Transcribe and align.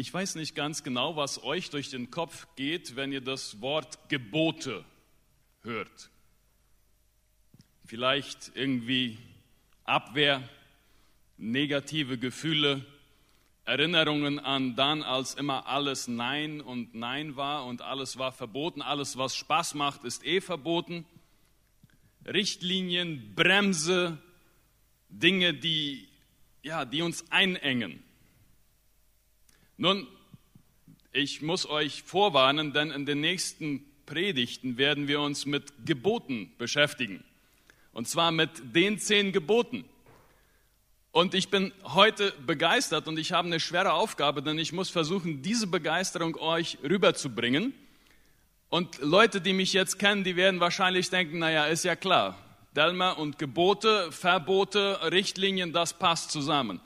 Ich 0.00 0.14
weiß 0.14 0.36
nicht 0.36 0.54
ganz 0.54 0.82
genau, 0.82 1.16
was 1.16 1.44
euch 1.44 1.68
durch 1.68 1.90
den 1.90 2.10
Kopf 2.10 2.46
geht, 2.56 2.96
wenn 2.96 3.12
ihr 3.12 3.20
das 3.20 3.60
Wort 3.60 4.08
Gebote 4.08 4.82
hört. 5.60 6.08
Vielleicht 7.84 8.52
irgendwie 8.54 9.18
Abwehr, 9.84 10.48
negative 11.36 12.16
Gefühle, 12.16 12.82
Erinnerungen 13.66 14.38
an 14.38 14.74
dann, 14.74 15.02
als 15.02 15.34
immer 15.34 15.66
alles 15.66 16.08
Nein 16.08 16.62
und 16.62 16.94
Nein 16.94 17.36
war 17.36 17.66
und 17.66 17.82
alles 17.82 18.16
war 18.16 18.32
verboten, 18.32 18.80
alles, 18.80 19.18
was 19.18 19.36
Spaß 19.36 19.74
macht, 19.74 20.04
ist 20.04 20.24
eh 20.24 20.40
verboten. 20.40 21.04
Richtlinien, 22.26 23.34
Bremse, 23.34 24.16
Dinge, 25.10 25.52
die, 25.52 26.08
ja, 26.62 26.86
die 26.86 27.02
uns 27.02 27.30
einengen. 27.30 28.02
Nun, 29.82 30.06
ich 31.10 31.40
muss 31.40 31.64
euch 31.64 32.02
vorwarnen, 32.02 32.74
denn 32.74 32.90
in 32.90 33.06
den 33.06 33.22
nächsten 33.22 33.82
Predigten 34.04 34.76
werden 34.76 35.08
wir 35.08 35.22
uns 35.22 35.46
mit 35.46 35.72
Geboten 35.86 36.52
beschäftigen. 36.58 37.24
Und 37.94 38.06
zwar 38.06 38.30
mit 38.30 38.50
den 38.74 38.98
zehn 38.98 39.32
Geboten. 39.32 39.86
Und 41.12 41.32
ich 41.32 41.48
bin 41.48 41.72
heute 41.82 42.34
begeistert 42.44 43.08
und 43.08 43.18
ich 43.18 43.32
habe 43.32 43.48
eine 43.48 43.58
schwere 43.58 43.94
Aufgabe, 43.94 44.42
denn 44.42 44.58
ich 44.58 44.74
muss 44.74 44.90
versuchen, 44.90 45.40
diese 45.40 45.66
Begeisterung 45.66 46.36
euch 46.36 46.76
rüberzubringen. 46.82 47.72
Und 48.68 48.98
Leute, 49.00 49.40
die 49.40 49.54
mich 49.54 49.72
jetzt 49.72 49.98
kennen, 49.98 50.24
die 50.24 50.36
werden 50.36 50.60
wahrscheinlich 50.60 51.08
denken, 51.08 51.38
naja, 51.38 51.64
ist 51.64 51.84
ja 51.86 51.96
klar, 51.96 52.36
Delmer 52.76 53.16
und 53.16 53.38
Gebote, 53.38 54.12
Verbote, 54.12 55.10
Richtlinien, 55.10 55.72
das 55.72 55.98
passt 55.98 56.32
zusammen. 56.32 56.82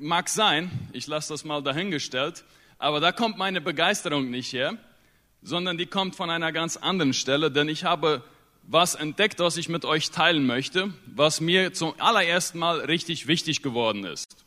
Mag 0.00 0.28
sein, 0.28 0.70
ich 0.92 1.06
lasse 1.06 1.32
das 1.32 1.44
mal 1.44 1.62
dahingestellt, 1.62 2.44
aber 2.76 2.98
da 2.98 3.12
kommt 3.12 3.38
meine 3.38 3.60
Begeisterung 3.60 4.30
nicht 4.30 4.52
her, 4.52 4.76
sondern 5.42 5.78
die 5.78 5.86
kommt 5.86 6.16
von 6.16 6.28
einer 6.28 6.50
ganz 6.50 6.76
anderen 6.76 7.12
Stelle, 7.12 7.52
denn 7.52 7.68
ich 7.68 7.84
habe 7.84 8.24
was 8.64 8.96
entdeckt, 8.96 9.38
was 9.38 9.56
ich 9.56 9.68
mit 9.68 9.84
euch 9.84 10.10
teilen 10.10 10.44
möchte, 10.44 10.92
was 11.06 11.40
mir 11.40 11.72
zum 11.72 11.94
allerersten 12.00 12.58
Mal 12.58 12.80
richtig 12.80 13.28
wichtig 13.28 13.62
geworden 13.62 14.04
ist. 14.04 14.44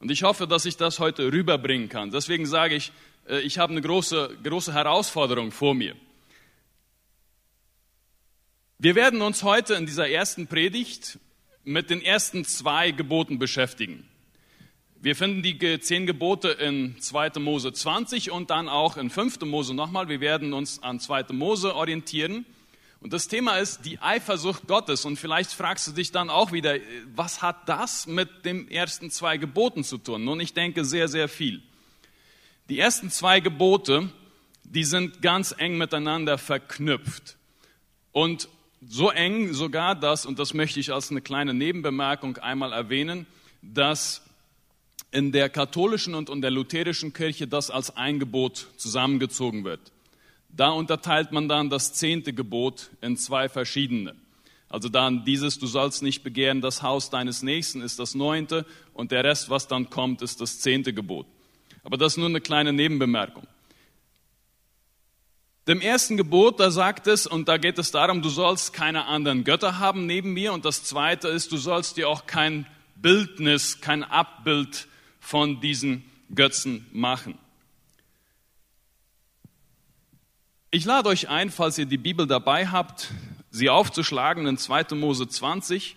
Und 0.00 0.10
ich 0.10 0.22
hoffe, 0.22 0.46
dass 0.46 0.64
ich 0.64 0.78
das 0.78 0.98
heute 0.98 1.30
rüberbringen 1.30 1.90
kann. 1.90 2.10
Deswegen 2.10 2.46
sage 2.46 2.76
ich, 2.76 2.92
äh, 3.28 3.40
ich 3.40 3.58
habe 3.58 3.72
eine 3.72 3.82
große, 3.82 4.38
große 4.42 4.72
Herausforderung 4.72 5.52
vor 5.52 5.74
mir. 5.74 5.94
Wir 8.78 8.94
werden 8.94 9.20
uns 9.20 9.42
heute 9.42 9.74
in 9.74 9.84
dieser 9.84 10.08
ersten 10.08 10.46
Predigt 10.46 11.18
mit 11.64 11.90
den 11.90 12.00
ersten 12.00 12.46
zwei 12.46 12.92
Geboten 12.92 13.38
beschäftigen. 13.38 14.08
Wir 15.00 15.14
finden 15.14 15.44
die 15.44 15.78
zehn 15.78 16.06
Gebote 16.06 16.48
in 16.48 17.00
2. 17.00 17.38
Mose 17.38 17.72
20 17.72 18.32
und 18.32 18.50
dann 18.50 18.68
auch 18.68 18.96
in 18.96 19.10
5. 19.10 19.42
Mose 19.42 19.72
nochmal. 19.72 20.08
Wir 20.08 20.20
werden 20.20 20.52
uns 20.52 20.82
an 20.82 20.98
2. 20.98 21.26
Mose 21.34 21.76
orientieren. 21.76 22.44
Und 23.00 23.12
das 23.12 23.28
Thema 23.28 23.58
ist 23.58 23.84
die 23.84 24.00
Eifersucht 24.00 24.66
Gottes. 24.66 25.04
Und 25.04 25.16
vielleicht 25.16 25.52
fragst 25.52 25.86
du 25.86 25.92
dich 25.92 26.10
dann 26.10 26.30
auch 26.30 26.50
wieder, 26.50 26.74
was 27.14 27.42
hat 27.42 27.68
das 27.68 28.08
mit 28.08 28.44
den 28.44 28.68
ersten 28.68 29.12
zwei 29.12 29.36
Geboten 29.36 29.84
zu 29.84 29.98
tun? 29.98 30.24
Nun, 30.24 30.40
ich 30.40 30.52
denke 30.52 30.84
sehr, 30.84 31.06
sehr 31.06 31.28
viel. 31.28 31.62
Die 32.68 32.80
ersten 32.80 33.08
zwei 33.08 33.38
Gebote, 33.38 34.10
die 34.64 34.82
sind 34.82 35.22
ganz 35.22 35.54
eng 35.56 35.78
miteinander 35.78 36.38
verknüpft. 36.38 37.36
Und 38.10 38.48
so 38.84 39.10
eng 39.10 39.52
sogar 39.52 39.94
das, 39.94 40.26
und 40.26 40.40
das 40.40 40.54
möchte 40.54 40.80
ich 40.80 40.92
als 40.92 41.12
eine 41.12 41.20
kleine 41.20 41.54
Nebenbemerkung 41.54 42.38
einmal 42.38 42.72
erwähnen, 42.72 43.28
dass 43.62 44.22
in 45.10 45.32
der 45.32 45.48
katholischen 45.48 46.14
und 46.14 46.28
in 46.30 46.42
der 46.42 46.50
lutherischen 46.50 47.12
Kirche 47.12 47.46
das 47.46 47.70
als 47.70 47.96
ein 47.96 48.18
Gebot 48.18 48.68
zusammengezogen 48.76 49.64
wird. 49.64 49.80
Da 50.50 50.70
unterteilt 50.70 51.32
man 51.32 51.48
dann 51.48 51.70
das 51.70 51.92
zehnte 51.94 52.32
Gebot 52.32 52.90
in 53.00 53.16
zwei 53.16 53.48
verschiedene. 53.48 54.14
Also 54.68 54.88
dann 54.88 55.24
dieses, 55.24 55.58
du 55.58 55.66
sollst 55.66 56.02
nicht 56.02 56.22
begehren, 56.22 56.60
das 56.60 56.82
Haus 56.82 57.08
deines 57.08 57.42
Nächsten 57.42 57.80
ist 57.80 57.98
das 57.98 58.14
neunte 58.14 58.66
und 58.92 59.12
der 59.12 59.24
Rest, 59.24 59.48
was 59.48 59.66
dann 59.66 59.88
kommt, 59.88 60.20
ist 60.20 60.40
das 60.40 60.60
zehnte 60.60 60.92
Gebot. 60.92 61.26
Aber 61.84 61.96
das 61.96 62.14
ist 62.14 62.16
nur 62.18 62.28
eine 62.28 62.42
kleine 62.42 62.72
Nebenbemerkung. 62.72 63.46
Dem 65.68 65.80
ersten 65.80 66.16
Gebot, 66.16 66.60
da 66.60 66.70
sagt 66.70 67.06
es, 67.06 67.26
und 67.26 67.48
da 67.48 67.58
geht 67.58 67.78
es 67.78 67.90
darum, 67.90 68.22
du 68.22 68.30
sollst 68.30 68.72
keine 68.72 69.04
anderen 69.04 69.44
Götter 69.44 69.78
haben 69.78 70.06
neben 70.06 70.32
mir. 70.32 70.54
Und 70.54 70.64
das 70.64 70.82
zweite 70.82 71.28
ist, 71.28 71.52
du 71.52 71.58
sollst 71.58 71.98
dir 71.98 72.08
auch 72.08 72.26
kein 72.26 72.66
Bildnis, 72.96 73.80
kein 73.82 74.02
Abbild 74.02 74.88
von 75.28 75.60
diesen 75.60 76.04
Götzen 76.34 76.86
machen. 76.90 77.38
Ich 80.70 80.86
lade 80.86 81.10
euch 81.10 81.28
ein, 81.28 81.50
falls 81.50 81.76
ihr 81.76 81.84
die 81.84 81.98
Bibel 81.98 82.26
dabei 82.26 82.68
habt, 82.68 83.10
sie 83.50 83.68
aufzuschlagen 83.68 84.46
in 84.46 84.56
2. 84.56 84.94
Mose 84.94 85.28
20. 85.28 85.96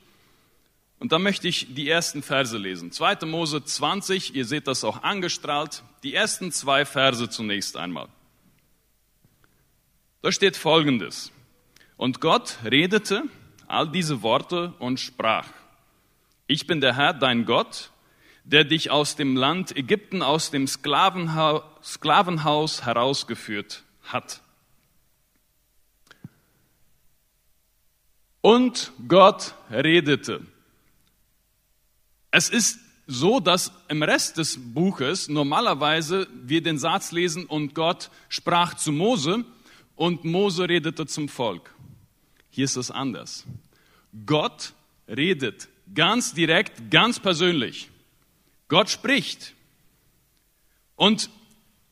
Und 1.00 1.14
da 1.14 1.18
möchte 1.18 1.48
ich 1.48 1.74
die 1.74 1.90
ersten 1.90 2.24
Verse 2.24 2.58
lesen. 2.58 2.92
2. 2.92 3.26
Mose 3.26 3.64
20, 3.64 4.36
ihr 4.36 4.44
seht 4.44 4.68
das 4.68 4.84
auch 4.84 5.02
angestrahlt. 5.02 5.82
Die 6.04 6.14
ersten 6.14 6.52
zwei 6.52 6.84
Verse 6.84 7.30
zunächst 7.30 7.78
einmal. 7.78 8.10
Da 10.22 10.34
steht 10.34 10.58
Folgendes. 10.58 11.32
Und 11.96 12.20
Gott 12.20 12.58
redete 12.66 13.24
all 13.66 13.90
diese 13.90 14.24
Worte 14.24 14.74
und 14.80 15.00
sprach. 15.00 15.48
Ich 16.48 16.68
bin 16.68 16.82
der 16.82 16.98
Herr, 16.98 17.14
dein 17.14 17.46
Gott, 17.46 17.92
der 18.44 18.64
dich 18.64 18.92
aus 18.92 19.16
dem 19.16 19.36
Land 19.36 19.76
Ägypten, 19.76 20.22
aus 20.22 20.52
dem 20.52 20.68
Sklavenhaus, 20.68 21.64
Sklavenhaus 21.84 22.86
herausgeführt 22.86 23.84
hat. 24.04 24.42
Und 28.42 28.92
Gott 29.08 29.54
redete. 29.70 30.42
Es 32.32 32.50
ist 32.50 32.80
so, 33.06 33.40
dass 33.40 33.72
im 33.88 34.04
Rest 34.04 34.38
des 34.38 34.58
Buches 34.74 35.28
normalerweise 35.28 36.28
wir 36.34 36.64
den 36.64 36.80
Satz 36.80 37.12
lesen 37.12 37.46
und 37.46 37.76
Gott 37.76 38.10
sprach 38.30 38.74
zu 38.76 38.92
Mose 38.92 39.46
und 39.96 40.24
Mose 40.24 40.68
redete 40.68 41.06
zum 41.06 41.30
Volk. 41.30 41.76
Hier 42.50 42.66
ist 42.66 42.78
es 42.78 42.90
anders. 42.90 43.46
Gott 44.26 44.74
redet 45.08 45.68
ganz 45.94 46.34
direkt, 46.34 46.90
ganz 46.90 47.20
persönlich. 47.20 47.91
Gott 48.72 48.90
spricht. 48.90 49.54
Und 50.96 51.30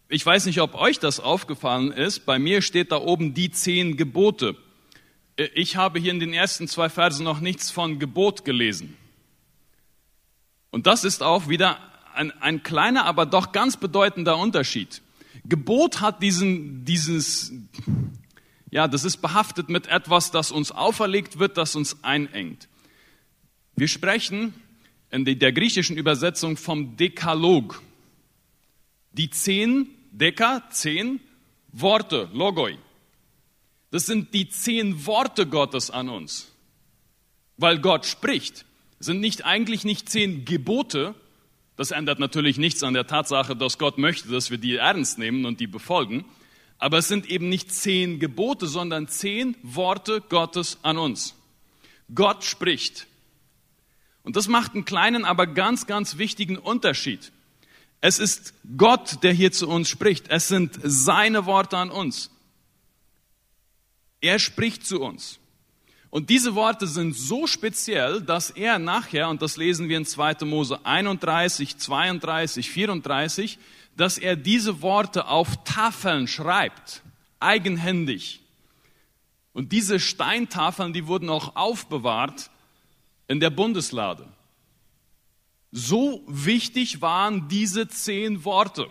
ich 0.08 0.26
weiß 0.26 0.46
nicht, 0.46 0.62
ob 0.62 0.76
euch 0.76 0.98
das 0.98 1.20
aufgefallen 1.20 1.92
ist, 1.92 2.26
bei 2.26 2.40
mir 2.40 2.62
steht 2.62 2.94
da 2.94 3.02
oben 3.02 3.34
die 3.34 3.52
zehn 3.52 3.98
Gebote. 3.98 4.56
Ich 5.56 5.76
habe 5.76 6.00
hier 6.00 6.12
in 6.12 6.22
den 6.22 6.34
ersten 6.34 6.70
zwei 6.70 6.88
Versen 6.88 7.26
noch 7.26 7.42
nichts 7.42 7.70
von 7.70 8.00
Gebot 8.00 8.46
gelesen. 8.46 8.96
Und 10.72 10.88
das 10.88 11.04
ist 11.04 11.22
auch 11.22 11.50
wieder 11.50 11.80
ein, 12.16 12.32
ein 12.40 12.64
kleiner, 12.64 13.04
aber 13.04 13.26
doch 13.26 13.52
ganz 13.52 13.76
bedeutender 13.76 14.38
Unterschied. 14.38 15.02
Gebot 15.44 16.00
hat 16.00 16.24
diesen, 16.24 16.86
dieses, 16.86 17.52
ja, 18.72 18.88
das 18.88 19.04
ist 19.04 19.18
behaftet 19.18 19.68
mit 19.68 19.88
etwas, 19.88 20.32
das 20.32 20.50
uns 20.50 20.72
auferlegt 20.72 21.40
wird, 21.40 21.58
das 21.58 21.76
uns 21.76 22.06
einengt. 22.06 22.70
Wir 23.76 23.90
sprechen 23.90 24.54
in 25.12 25.26
der 25.26 25.52
griechischen 25.52 25.98
Übersetzung 25.98 26.58
vom 26.58 26.96
Dekalog. 26.98 27.82
Die 29.14 29.30
zehn 29.30 29.90
Deka, 30.12 30.70
zehn 30.70 31.20
Worte, 31.72 32.30
Logoi. 32.34 32.78
Das 33.92 34.06
sind 34.06 34.34
die 34.34 34.50
zehn 34.50 35.06
Worte 35.06 35.48
Gottes 35.48 35.90
an 35.90 36.10
uns. 36.10 36.52
Weil 37.58 37.80
Gott 37.80 38.06
spricht. 38.06 38.66
Sind 39.00 39.20
nicht 39.20 39.46
eigentlich 39.46 39.84
nicht 39.84 40.10
zehn 40.10 40.46
Gebote. 40.46 41.16
Das 41.76 41.92
ändert 41.92 42.20
natürlich 42.20 42.58
nichts 42.58 42.84
an 42.84 42.94
der 42.94 43.08
Tatsache, 43.08 43.56
dass 43.56 43.78
Gott 43.78 43.98
möchte, 43.98 44.30
dass 44.30 44.52
wir 44.52 44.58
die 44.58 44.76
ernst 44.76 45.18
nehmen 45.18 45.46
und 45.46 45.60
die 45.60 45.68
befolgen. 45.68 46.26
Aber 46.78 47.00
es 47.00 47.08
sind 47.08 47.30
eben 47.30 47.50
nicht 47.50 47.72
zehn 47.72 48.20
Gebote, 48.20 48.68
sondern 48.68 49.08
zehn 49.08 49.56
Worte 49.64 50.22
Gottes 50.22 50.78
an 50.84 50.98
uns. 50.98 51.36
Gott 52.14 52.44
spricht. 52.44 53.08
Und 54.30 54.36
das 54.36 54.48
macht 54.48 54.76
einen 54.76 54.86
kleinen, 54.86 55.26
aber 55.26 55.48
ganz, 55.48 55.88
ganz 55.88 56.20
wichtigen 56.20 56.60
Unterschied. 56.60 57.32
Es 58.00 58.20
ist 58.20 58.54
Gott, 58.78 59.24
der 59.24 59.34
hier 59.34 59.52
zu 59.52 59.68
uns 59.68 59.90
spricht. 59.90 60.28
Es 60.30 60.48
sind 60.48 60.78
seine 60.84 61.48
Worte 61.48 61.78
an 61.78 61.90
uns. 61.90 62.30
Er 64.22 64.38
spricht 64.38 64.86
zu 64.86 65.02
uns. 65.02 65.40
Und 66.12 66.30
diese 66.30 66.54
Worte 66.54 66.86
sind 66.86 67.16
so 67.16 67.48
speziell, 67.48 68.22
dass 68.22 68.52
er 68.52 68.78
nachher, 68.78 69.30
und 69.30 69.42
das 69.42 69.58
lesen 69.58 69.90
wir 69.90 69.98
in 69.98 70.06
2. 70.06 70.46
Mose 70.46 70.86
31, 70.86 71.78
32, 71.80 72.70
34, 72.70 73.58
dass 73.98 74.20
er 74.20 74.36
diese 74.36 74.84
Worte 74.84 75.28
auf 75.28 75.64
Tafeln 75.64 76.28
schreibt, 76.28 77.02
eigenhändig. 77.40 78.42
Und 79.54 79.72
diese 79.72 80.00
Steintafeln, 80.00 80.94
die 80.94 81.08
wurden 81.08 81.32
auch 81.32 81.56
aufbewahrt 81.56 82.52
in 83.30 83.40
der 83.40 83.52
Bundeslade. 83.52 84.28
So 85.72 86.24
wichtig 86.28 87.00
waren 87.00 87.48
diese 87.48 87.88
zehn 87.88 88.44
Worte. 88.44 88.90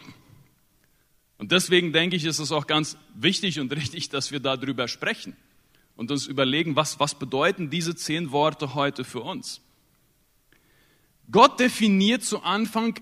Und 1.39 1.53
deswegen 1.53 1.93
denke 1.93 2.17
ich, 2.17 2.25
ist 2.25 2.39
es 2.39 2.53
auch 2.53 2.67
ganz 2.67 2.97
wichtig 3.15 3.61
und 3.61 3.73
richtig, 3.73 4.09
dass 4.09 4.31
wir 4.31 4.41
darüber 4.41 4.89
sprechen 4.89 5.37
und 5.97 6.11
uns 6.11 6.27
überlegen, 6.27 6.77
was, 6.77 7.01
was 7.01 7.17
bedeuten 7.17 7.69
diese 7.69 7.97
zehn 7.97 8.31
Worte 8.31 8.75
heute 8.75 9.05
für 9.05 9.21
uns. 9.21 9.61
Gott 11.31 11.59
definiert 11.59 12.23
zu 12.23 12.43
Anfang 12.43 12.99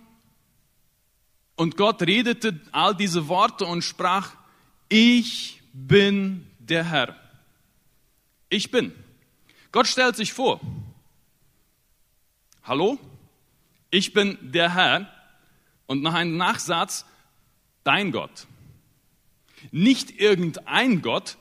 und 1.54 1.76
Gott 1.76 2.02
redete 2.02 2.58
all 2.72 2.96
diese 2.96 3.28
Worte 3.28 3.66
und 3.66 3.82
sprach, 3.82 4.32
ich 4.88 5.62
bin 5.74 6.46
der 6.58 6.84
Herr. 6.84 7.14
Ich 8.48 8.70
bin. 8.70 8.92
Gott 9.70 9.86
stellt 9.86 10.16
sich 10.16 10.32
vor. 10.32 10.60
Hallo? 12.66 12.98
Ich 13.92 14.12
bin 14.12 14.38
der 14.40 14.74
Herr. 14.74 15.08
Und 15.86 16.02
nach 16.02 16.14
einem 16.14 16.36
Nachsatz, 16.36 17.06
dein 17.84 18.10
Gott. 18.10 18.48
Nicht 19.70 20.18
irgendein 20.20 21.00
Gott, 21.00 21.36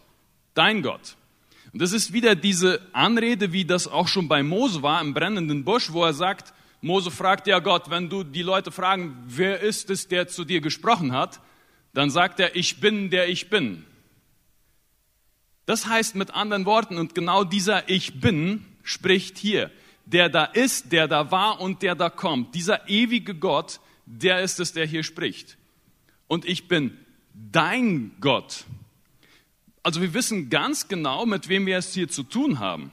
dein 0.53 0.83
Gott. 0.83 1.15
Und 1.73 1.81
das 1.81 1.93
ist 1.93 2.13
wieder 2.13 2.35
diese 2.35 2.79
Anrede, 2.93 3.51
wie 3.51 3.65
das 3.65 3.87
auch 3.87 4.07
schon 4.07 4.27
bei 4.27 4.43
Mose 4.43 4.83
war 4.83 5.01
im 5.01 5.15
brennenden 5.15 5.63
Busch, 5.63 5.91
wo 5.91 6.03
er 6.03 6.13
sagt, 6.13 6.53
Mose 6.81 7.09
fragt 7.09 7.47
ja 7.47 7.57
Gott, 7.57 7.89
wenn 7.89 8.07
du 8.07 8.23
die 8.23 8.43
Leute 8.43 8.71
fragen, 8.71 9.17
wer 9.25 9.61
ist 9.61 9.89
es, 9.89 10.07
der 10.07 10.27
zu 10.27 10.45
dir 10.45 10.61
gesprochen 10.61 11.11
hat, 11.11 11.41
dann 11.95 12.11
sagt 12.11 12.39
er, 12.39 12.55
ich 12.55 12.79
bin 12.79 13.09
der 13.09 13.29
ich 13.29 13.49
bin. 13.49 13.83
Das 15.65 15.87
heißt 15.87 16.13
mit 16.13 16.35
anderen 16.35 16.67
Worten, 16.67 16.99
und 16.99 17.15
genau 17.15 17.43
dieser 17.43 17.89
Ich 17.89 18.21
bin 18.21 18.63
spricht 18.83 19.39
hier, 19.39 19.71
der 20.05 20.29
da 20.29 20.45
ist, 20.45 20.91
der 20.91 21.07
da 21.07 21.31
war 21.31 21.59
und 21.59 21.81
der 21.81 21.95
da 21.95 22.09
kommt. 22.09 22.55
Dieser 22.55 22.87
ewige 22.87 23.35
Gott, 23.35 23.79
der 24.05 24.41
ist 24.41 24.59
es, 24.59 24.73
der 24.73 24.85
hier 24.85 25.03
spricht. 25.03 25.57
Und 26.27 26.45
ich 26.45 26.67
bin 26.67 26.97
dein 27.33 28.15
Gott. 28.21 28.65
Also 29.83 30.01
wir 30.01 30.13
wissen 30.13 30.49
ganz 30.49 30.87
genau, 30.87 31.25
mit 31.25 31.49
wem 31.49 31.65
wir 31.65 31.77
es 31.77 31.93
hier 31.93 32.07
zu 32.07 32.23
tun 32.23 32.59
haben. 32.59 32.91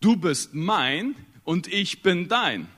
Du 0.00 0.16
bist 0.16 0.54
mein 0.54 1.14
und 1.44 1.66
ich 1.66 2.02
bin 2.02 2.28
dein. 2.28 2.68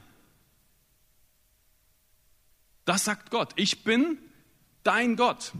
Das 2.84 3.04
sagt 3.04 3.30
Gott. 3.30 3.52
Ich 3.56 3.84
bin 3.84 4.18
dein 4.82 5.16
Gott. 5.16 5.52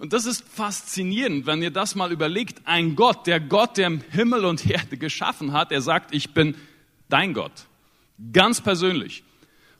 Und 0.00 0.14
das 0.14 0.24
ist 0.24 0.48
faszinierend, 0.48 1.44
wenn 1.44 1.60
ihr 1.60 1.70
das 1.70 1.94
mal 1.94 2.10
überlegt. 2.10 2.62
Ein 2.64 2.96
Gott, 2.96 3.26
der 3.26 3.38
Gott, 3.38 3.76
der 3.76 4.00
Himmel 4.10 4.46
und 4.46 4.64
Erde 4.70 4.96
geschaffen 4.96 5.52
hat, 5.52 5.70
er 5.72 5.82
sagt, 5.82 6.14
ich 6.14 6.32
bin 6.32 6.54
dein 7.10 7.34
Gott. 7.34 7.52
Ganz 8.32 8.62
persönlich. 8.62 9.24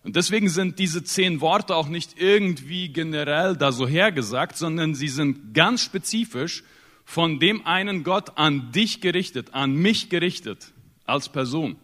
Und 0.04 0.16
deswegen 0.16 0.50
sind 0.50 0.78
diese 0.78 1.02
zehn 1.02 1.40
Worte 1.40 1.74
auch 1.74 1.88
nicht 1.88 2.20
irgendwie 2.20 2.90
generell 2.90 3.56
da 3.56 3.72
so 3.72 3.88
hergesagt, 3.88 4.58
sondern 4.58 4.94
sie 4.94 5.08
sind 5.08 5.54
ganz 5.54 5.82
spezifisch 5.82 6.64
von 7.06 7.40
dem 7.40 7.66
einen 7.66 8.04
Gott 8.04 8.36
an 8.36 8.72
dich 8.72 9.00
gerichtet, 9.00 9.54
an 9.54 9.72
mich 9.72 10.10
gerichtet, 10.10 10.72
als 11.06 11.30
Person. 11.30 11.76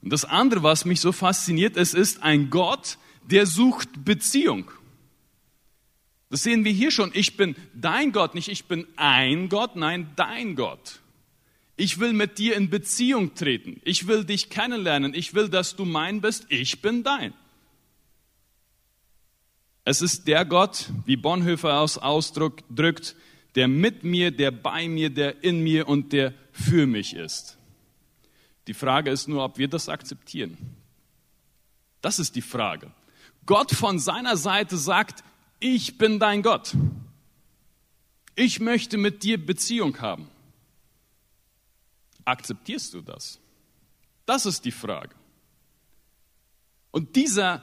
Und 0.00 0.14
das 0.14 0.24
andere, 0.24 0.62
was 0.62 0.86
mich 0.86 1.02
so 1.02 1.12
fasziniert, 1.12 1.76
es 1.76 1.92
ist 1.92 2.22
ein 2.22 2.48
Gott, 2.48 2.96
der 3.30 3.44
sucht 3.44 4.02
Beziehung. 4.02 4.70
Das 6.34 6.42
sehen 6.42 6.64
wir 6.64 6.72
hier 6.72 6.90
schon. 6.90 7.12
Ich 7.14 7.36
bin 7.36 7.54
dein 7.74 8.10
Gott, 8.10 8.34
nicht 8.34 8.48
ich 8.48 8.64
bin 8.64 8.88
ein 8.96 9.48
Gott, 9.48 9.76
nein, 9.76 10.10
dein 10.16 10.56
Gott. 10.56 10.98
Ich 11.76 12.00
will 12.00 12.12
mit 12.12 12.38
dir 12.38 12.56
in 12.56 12.70
Beziehung 12.70 13.36
treten. 13.36 13.80
Ich 13.84 14.08
will 14.08 14.24
dich 14.24 14.50
kennenlernen. 14.50 15.14
Ich 15.14 15.34
will, 15.34 15.48
dass 15.48 15.76
du 15.76 15.84
mein 15.84 16.20
bist. 16.20 16.46
Ich 16.48 16.82
bin 16.82 17.04
dein. 17.04 17.34
Es 19.84 20.02
ist 20.02 20.26
der 20.26 20.44
Gott, 20.44 20.90
wie 21.06 21.16
Bonhoeffer 21.16 21.78
aus 21.78 21.98
Ausdruck 21.98 22.64
drückt, 22.68 23.14
der 23.54 23.68
mit 23.68 24.02
mir, 24.02 24.32
der 24.32 24.50
bei 24.50 24.88
mir, 24.88 25.10
der 25.10 25.44
in 25.44 25.62
mir 25.62 25.86
und 25.86 26.12
der 26.12 26.34
für 26.50 26.88
mich 26.88 27.14
ist. 27.14 27.58
Die 28.66 28.74
Frage 28.74 29.12
ist 29.12 29.28
nur, 29.28 29.44
ob 29.44 29.56
wir 29.56 29.68
das 29.68 29.88
akzeptieren. 29.88 30.58
Das 32.00 32.18
ist 32.18 32.34
die 32.34 32.42
Frage. 32.42 32.90
Gott 33.46 33.70
von 33.70 34.00
seiner 34.00 34.36
Seite 34.36 34.76
sagt, 34.76 35.22
ich 35.60 35.98
bin 35.98 36.18
dein 36.18 36.42
Gott. 36.42 36.74
Ich 38.36 38.60
möchte 38.60 38.96
mit 38.96 39.22
dir 39.22 39.44
Beziehung 39.44 40.00
haben. 40.00 40.28
Akzeptierst 42.24 42.94
du 42.94 43.00
das? 43.00 43.38
Das 44.26 44.46
ist 44.46 44.64
die 44.64 44.72
Frage. 44.72 45.14
Und 46.90 47.16
dieser 47.16 47.62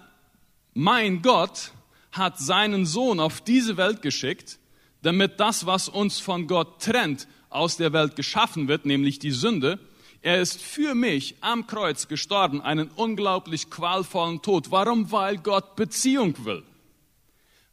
mein 0.73 1.21
Gott 1.21 1.71
hat 2.11 2.37
seinen 2.39 2.85
Sohn 2.85 3.19
auf 3.19 3.41
diese 3.41 3.77
Welt 3.77 4.01
geschickt, 4.01 4.59
damit 5.01 5.39
das, 5.39 5.65
was 5.65 5.89
uns 5.89 6.19
von 6.19 6.47
Gott 6.47 6.81
trennt, 6.81 7.27
aus 7.49 7.77
der 7.77 7.91
Welt 7.93 8.15
geschaffen 8.15 8.67
wird, 8.67 8.85
nämlich 8.85 9.19
die 9.19 9.31
Sünde. 9.31 9.79
Er 10.21 10.39
ist 10.39 10.61
für 10.61 10.93
mich 10.95 11.35
am 11.41 11.67
Kreuz 11.67 12.07
gestorben, 12.07 12.61
einen 12.61 12.89
unglaublich 12.91 13.69
qualvollen 13.69 14.41
Tod. 14.41 14.71
Warum? 14.71 15.11
Weil 15.11 15.37
Gott 15.37 15.75
Beziehung 15.75 16.45
will. 16.45 16.63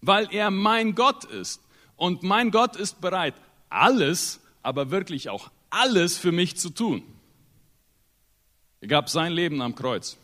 Weil 0.00 0.29
er 0.33 0.50
mein 0.50 0.95
Gott 0.95 1.25
ist. 1.25 1.61
Und 1.97 2.23
mein 2.23 2.50
Gott 2.50 2.77
ist 2.77 3.00
bereit, 3.00 3.35
alles, 3.69 4.41
aber 4.62 4.91
wirklich 4.91 5.29
auch 5.29 5.50
alles 5.71 6.17
für 6.17 6.33
mich 6.33 6.56
zu 6.56 6.71
tun. 6.71 7.03
Er 8.81 8.89
gab 8.89 9.09
sein 9.11 9.33
Leben 9.33 9.61
am 9.61 9.75
Kreuz. 9.75 10.17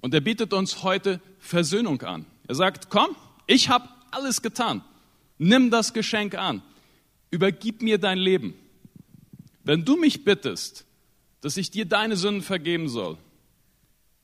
Und 0.00 0.14
er 0.14 0.20
bietet 0.20 0.52
uns 0.52 0.82
heute 0.82 1.20
Versöhnung 1.40 2.00
an. 2.02 2.24
Er 2.46 2.54
sagt, 2.54 2.88
komm, 2.88 3.16
ich 3.46 3.68
habe 3.68 3.88
alles 4.10 4.42
getan. 4.42 4.84
Nimm 5.38 5.70
das 5.70 5.92
Geschenk 5.92 6.36
an. 6.36 6.62
Übergib 7.30 7.82
mir 7.82 7.98
dein 7.98 8.18
Leben. 8.18 8.54
Wenn 9.64 9.84
du 9.84 9.96
mich 9.96 10.24
bittest, 10.24 10.84
dass 11.40 11.56
ich 11.56 11.70
dir 11.70 11.84
deine 11.84 12.16
Sünden 12.16 12.42
vergeben 12.42 12.88
soll, 12.88 13.18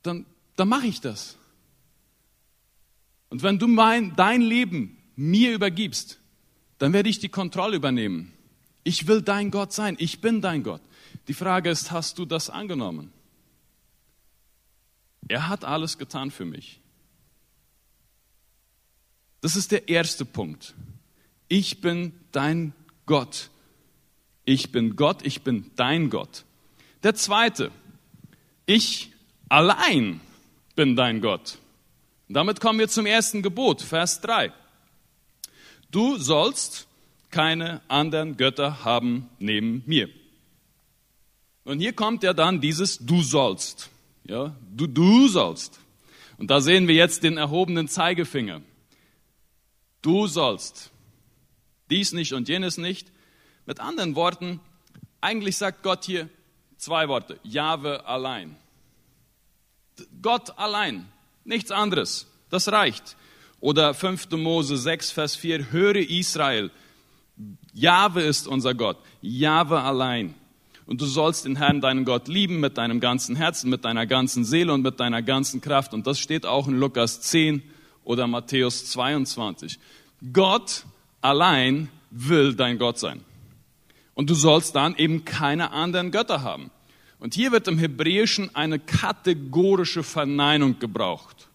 dann, 0.01 0.25
dann 0.55 0.69
mache 0.69 0.87
ich 0.87 1.01
das. 1.01 1.37
Und 3.35 3.43
wenn 3.43 3.59
du 3.59 3.67
mein, 3.67 4.15
dein 4.15 4.39
Leben 4.39 4.95
mir 5.17 5.53
übergibst, 5.53 6.21
dann 6.77 6.93
werde 6.93 7.09
ich 7.09 7.19
die 7.19 7.27
Kontrolle 7.27 7.75
übernehmen. 7.75 8.31
Ich 8.85 9.07
will 9.07 9.21
dein 9.21 9.51
Gott 9.51 9.73
sein. 9.73 9.97
Ich 9.99 10.21
bin 10.21 10.39
dein 10.39 10.63
Gott. 10.63 10.79
Die 11.27 11.33
Frage 11.33 11.69
ist, 11.69 11.91
hast 11.91 12.17
du 12.17 12.23
das 12.23 12.49
angenommen? 12.49 13.11
Er 15.27 15.49
hat 15.49 15.65
alles 15.65 15.97
getan 15.97 16.31
für 16.31 16.45
mich. 16.45 16.79
Das 19.41 19.57
ist 19.57 19.73
der 19.73 19.89
erste 19.89 20.23
Punkt. 20.23 20.73
Ich 21.49 21.81
bin 21.81 22.13
dein 22.31 22.71
Gott. 23.05 23.49
Ich 24.45 24.71
bin 24.71 24.95
Gott, 24.95 25.25
ich 25.25 25.41
bin 25.41 25.71
dein 25.75 26.09
Gott. 26.09 26.45
Der 27.03 27.15
zweite, 27.15 27.69
ich 28.65 29.11
allein 29.49 30.21
bin 30.77 30.95
dein 30.95 31.19
Gott. 31.19 31.57
Damit 32.33 32.59
kommen 32.59 32.79
wir 32.79 32.87
zum 32.87 33.05
ersten 33.05 33.41
Gebot, 33.41 33.81
Vers 33.81 34.21
3. 34.21 34.51
Du 35.91 36.17
sollst 36.17 36.87
keine 37.29 37.81
anderen 37.87 38.37
Götter 38.37 38.83
haben 38.83 39.29
neben 39.39 39.83
mir. 39.85 40.09
Und 41.63 41.79
hier 41.79 41.93
kommt 41.93 42.23
ja 42.23 42.33
dann 42.33 42.61
dieses 42.61 42.99
Du 42.99 43.21
sollst. 43.21 43.89
Ja, 44.23 44.55
du, 44.73 44.87
du 44.87 45.27
sollst. 45.27 45.79
Und 46.37 46.49
da 46.49 46.61
sehen 46.61 46.87
wir 46.87 46.95
jetzt 46.95 47.23
den 47.23 47.37
erhobenen 47.37 47.87
Zeigefinger. 47.87 48.61
Du 50.01 50.27
sollst. 50.27 50.91
Dies 51.89 52.13
nicht 52.13 52.33
und 52.33 52.49
jenes 52.49 52.77
nicht. 52.77 53.11
Mit 53.65 53.79
anderen 53.79 54.15
Worten, 54.15 54.59
eigentlich 55.21 55.57
sagt 55.57 55.83
Gott 55.83 56.05
hier 56.05 56.29
zwei 56.77 57.07
Worte. 57.07 57.39
Jahwe 57.43 58.05
allein. 58.05 58.55
Gott 60.21 60.57
allein. 60.57 61.07
Nichts 61.45 61.71
anderes. 61.71 62.27
Das 62.49 62.71
reicht. 62.71 63.15
Oder 63.59 63.93
5. 63.93 64.31
Mose 64.31 64.77
6, 64.77 65.11
Vers 65.11 65.35
4. 65.35 65.71
Höre 65.71 65.95
Israel. 65.95 66.71
Jahwe 67.73 68.21
ist 68.21 68.47
unser 68.47 68.73
Gott, 68.73 68.97
Jahwe 69.21 69.81
allein. 69.81 70.33
Und 70.85 71.01
du 71.01 71.05
sollst 71.05 71.45
den 71.45 71.55
Herrn, 71.55 71.81
deinen 71.81 72.05
Gott, 72.05 72.27
lieben 72.27 72.59
mit 72.59 72.77
deinem 72.77 72.99
ganzen 72.99 73.35
Herzen, 73.35 73.69
mit 73.69 73.85
deiner 73.85 74.05
ganzen 74.05 74.45
Seele 74.45 74.71
und 74.73 74.81
mit 74.81 74.99
deiner 74.99 75.21
ganzen 75.21 75.61
Kraft. 75.61 75.93
Und 75.93 76.05
das 76.05 76.19
steht 76.19 76.45
auch 76.45 76.67
in 76.67 76.77
Lukas 76.79 77.21
10 77.21 77.63
oder 78.03 78.27
Matthäus 78.27 78.85
22. 78.85 79.79
Gott 80.31 80.85
allein 81.21 81.89
will 82.11 82.53
dein 82.55 82.77
Gott 82.77 82.99
sein. 82.99 83.23
Und 84.13 84.29
du 84.29 84.35
sollst 84.35 84.75
dann 84.75 84.95
eben 84.95 85.25
keine 85.25 85.71
anderen 85.71 86.11
Götter 86.11 86.41
haben. 86.43 86.71
Und 87.25 87.33
hier 87.33 87.51
wird 87.51 87.67
im 87.67 87.79
Hebräischen 87.79 88.55
eine 88.55 88.77
kategorische 88.77 90.03
Verneinung 90.03 90.77
gebraucht. 90.77 91.47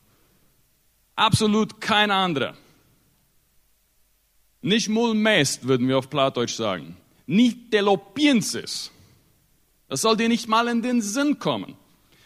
Absolut 1.15 1.81
keine 1.81 2.13
andere. 2.13 2.57
Nicht 4.63 4.89
mulmest, 4.89 5.69
würden 5.69 5.87
wir 5.87 5.97
auf 5.97 6.11
Plattdeutsch 6.11 6.57
sagen. 6.57 6.97
Nicht 7.29 7.73
delopiensis. 7.73 8.91
Das 9.87 10.01
soll 10.01 10.17
dir 10.17 10.29
nicht 10.29 10.49
mal 10.49 10.67
in 10.67 10.83
den 10.83 11.03
Sinn 11.03 11.39
kommen. 11.39 11.77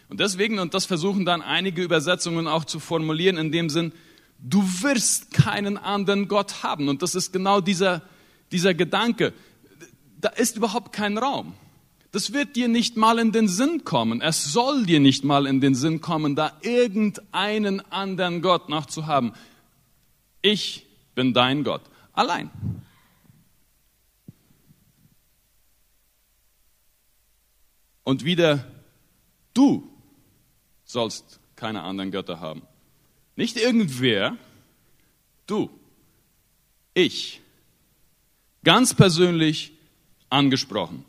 Und 0.09 0.21
deswegen, 0.21 0.57
und 0.57 0.73
das 0.73 0.87
versuchen 0.87 1.23
dann 1.23 1.43
einige 1.43 1.83
Übersetzungen 1.83 2.47
auch 2.47 2.65
zu 2.65 2.79
formulieren, 2.79 3.37
in 3.37 3.51
dem 3.51 3.69
Sinn, 3.69 3.91
du 4.39 4.63
wirst 4.81 5.33
keinen 5.35 5.77
anderen 5.77 6.27
Gott 6.27 6.63
haben. 6.63 6.89
Und 6.89 7.03
das 7.03 7.13
ist 7.13 7.31
genau 7.31 7.61
dieser, 7.61 8.01
dieser 8.51 8.73
Gedanke. 8.73 9.33
Da 10.19 10.29
ist 10.29 10.57
überhaupt 10.57 10.93
kein 10.93 11.19
Raum. 11.19 11.53
Das 12.15 12.31
wird 12.31 12.55
dir 12.55 12.69
nicht 12.69 12.95
mal 12.95 13.19
in 13.19 13.33
den 13.33 13.49
Sinn 13.49 13.83
kommen. 13.83 14.21
Es 14.21 14.45
soll 14.45 14.85
dir 14.85 15.01
nicht 15.01 15.25
mal 15.25 15.45
in 15.45 15.59
den 15.59 15.75
Sinn 15.75 15.99
kommen, 15.99 16.33
da 16.33 16.57
irgendeinen 16.61 17.81
anderen 17.91 18.41
Gott 18.41 18.69
noch 18.69 18.85
zu 18.85 19.05
haben. 19.05 19.33
Ich 20.41 20.87
bin 21.13 21.33
dein 21.33 21.65
Gott. 21.65 21.81
Allein. 22.13 22.49
Und 28.05 28.23
wieder, 28.23 28.65
du 29.53 29.85
sollst 30.85 31.41
keine 31.57 31.83
anderen 31.83 32.11
Götter 32.11 32.39
haben. 32.39 32.61
Nicht 33.35 33.57
irgendwer, 33.57 34.37
du, 35.47 35.69
ich, 36.93 37.41
ganz 38.63 38.93
persönlich 38.93 39.73
angesprochen. 40.29 41.03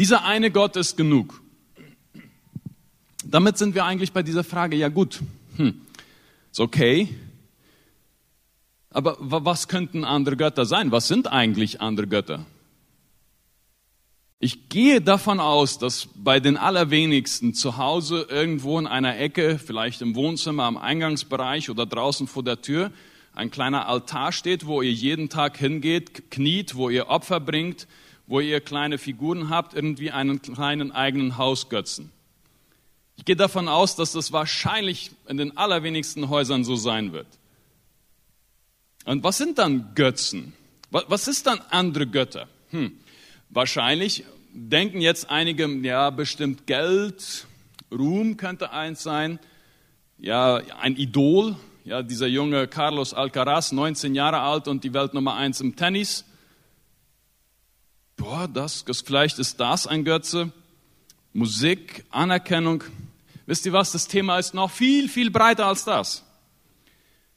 Dieser 0.00 0.24
eine 0.24 0.50
Gott 0.50 0.76
ist 0.76 0.96
genug. 0.96 1.42
Damit 3.22 3.58
sind 3.58 3.74
wir 3.74 3.84
eigentlich 3.84 4.12
bei 4.12 4.22
dieser 4.22 4.44
Frage, 4.44 4.74
ja 4.74 4.88
gut, 4.88 5.20
hm, 5.56 5.78
ist 6.50 6.58
okay, 6.58 7.10
aber 8.88 9.18
was 9.20 9.68
könnten 9.68 10.04
andere 10.04 10.38
Götter 10.38 10.64
sein? 10.64 10.90
Was 10.90 11.06
sind 11.06 11.30
eigentlich 11.30 11.82
andere 11.82 12.06
Götter? 12.06 12.46
Ich 14.38 14.70
gehe 14.70 15.02
davon 15.02 15.38
aus, 15.38 15.76
dass 15.76 16.08
bei 16.14 16.40
den 16.40 16.56
allerwenigsten 16.56 17.52
zu 17.52 17.76
Hause 17.76 18.26
irgendwo 18.30 18.78
in 18.78 18.86
einer 18.86 19.18
Ecke, 19.18 19.58
vielleicht 19.58 20.00
im 20.00 20.14
Wohnzimmer, 20.14 20.64
am 20.64 20.78
Eingangsbereich 20.78 21.68
oder 21.68 21.84
draußen 21.84 22.26
vor 22.26 22.42
der 22.42 22.62
Tür, 22.62 22.90
ein 23.34 23.50
kleiner 23.50 23.86
Altar 23.86 24.32
steht, 24.32 24.64
wo 24.64 24.80
ihr 24.80 24.92
jeden 24.94 25.28
Tag 25.28 25.58
hingeht, 25.58 26.30
kniet, 26.30 26.74
wo 26.74 26.88
ihr 26.88 27.08
Opfer 27.08 27.38
bringt, 27.38 27.86
wo 28.30 28.38
ihr 28.38 28.60
kleine 28.60 28.98
Figuren 28.98 29.50
habt, 29.50 29.74
irgendwie 29.74 30.12
einen 30.12 30.40
kleinen 30.40 30.92
eigenen 30.92 31.36
Hausgötzen. 31.36 32.12
Ich 33.16 33.24
gehe 33.24 33.34
davon 33.34 33.66
aus, 33.66 33.96
dass 33.96 34.12
das 34.12 34.30
wahrscheinlich 34.30 35.10
in 35.26 35.36
den 35.36 35.56
allerwenigsten 35.56 36.28
Häusern 36.28 36.62
so 36.62 36.76
sein 36.76 37.12
wird. 37.12 37.26
Und 39.04 39.24
was 39.24 39.36
sind 39.36 39.58
dann 39.58 39.96
Götzen? 39.96 40.52
Was 40.92 41.26
ist 41.26 41.48
dann 41.48 41.60
andere 41.70 42.06
Götter? 42.06 42.46
Hm. 42.70 42.92
Wahrscheinlich 43.48 44.24
denken 44.52 45.00
jetzt 45.00 45.28
einige, 45.28 45.66
ja, 45.82 46.10
bestimmt 46.10 46.68
Geld, 46.68 47.48
Ruhm 47.90 48.36
könnte 48.36 48.70
eins 48.70 49.02
sein, 49.02 49.40
ja, 50.18 50.60
ein 50.80 50.94
Idol, 50.94 51.56
ja, 51.84 52.04
dieser 52.04 52.28
junge 52.28 52.68
Carlos 52.68 53.12
Alcaraz, 53.12 53.72
19 53.72 54.14
Jahre 54.14 54.38
alt 54.38 54.68
und 54.68 54.84
die 54.84 54.94
Welt 54.94 55.14
Nummer 55.14 55.34
eins 55.34 55.60
im 55.60 55.74
Tennis. 55.74 56.24
Das, 58.54 58.84
das, 58.84 59.00
vielleicht 59.00 59.40
ist 59.40 59.58
das 59.58 59.88
ein 59.88 60.04
Götze. 60.04 60.52
Musik, 61.32 62.04
Anerkennung. 62.10 62.84
Wisst 63.46 63.66
ihr 63.66 63.72
was? 63.72 63.90
Das 63.90 64.06
Thema 64.06 64.38
ist 64.38 64.54
noch 64.54 64.70
viel, 64.70 65.08
viel 65.08 65.30
breiter 65.30 65.66
als 65.66 65.84
das. 65.84 66.24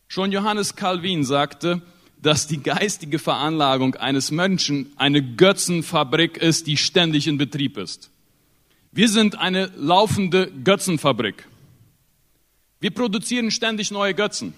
Schon 0.08 0.32
Johannes 0.32 0.76
Calvin 0.76 1.24
sagte, 1.24 1.82
dass 2.22 2.46
die 2.46 2.62
geistige 2.62 3.18
Veranlagung 3.18 3.96
eines 3.96 4.30
Menschen 4.30 4.94
eine 4.96 5.24
Götzenfabrik 5.24 6.38
ist, 6.38 6.68
die 6.68 6.78
ständig 6.78 7.26
in 7.28 7.40
Betrieb 7.40 7.78
ist. 7.78 8.12
Wir 8.92 9.10
sind 9.10 9.40
eine 9.40 9.72
laufende 9.76 10.52
Götzenfabrik. 10.64 11.48
Wir 12.80 12.92
produzieren 12.92 13.50
ständig 13.50 13.90
neue 13.90 14.14
Götzen. 14.14 14.54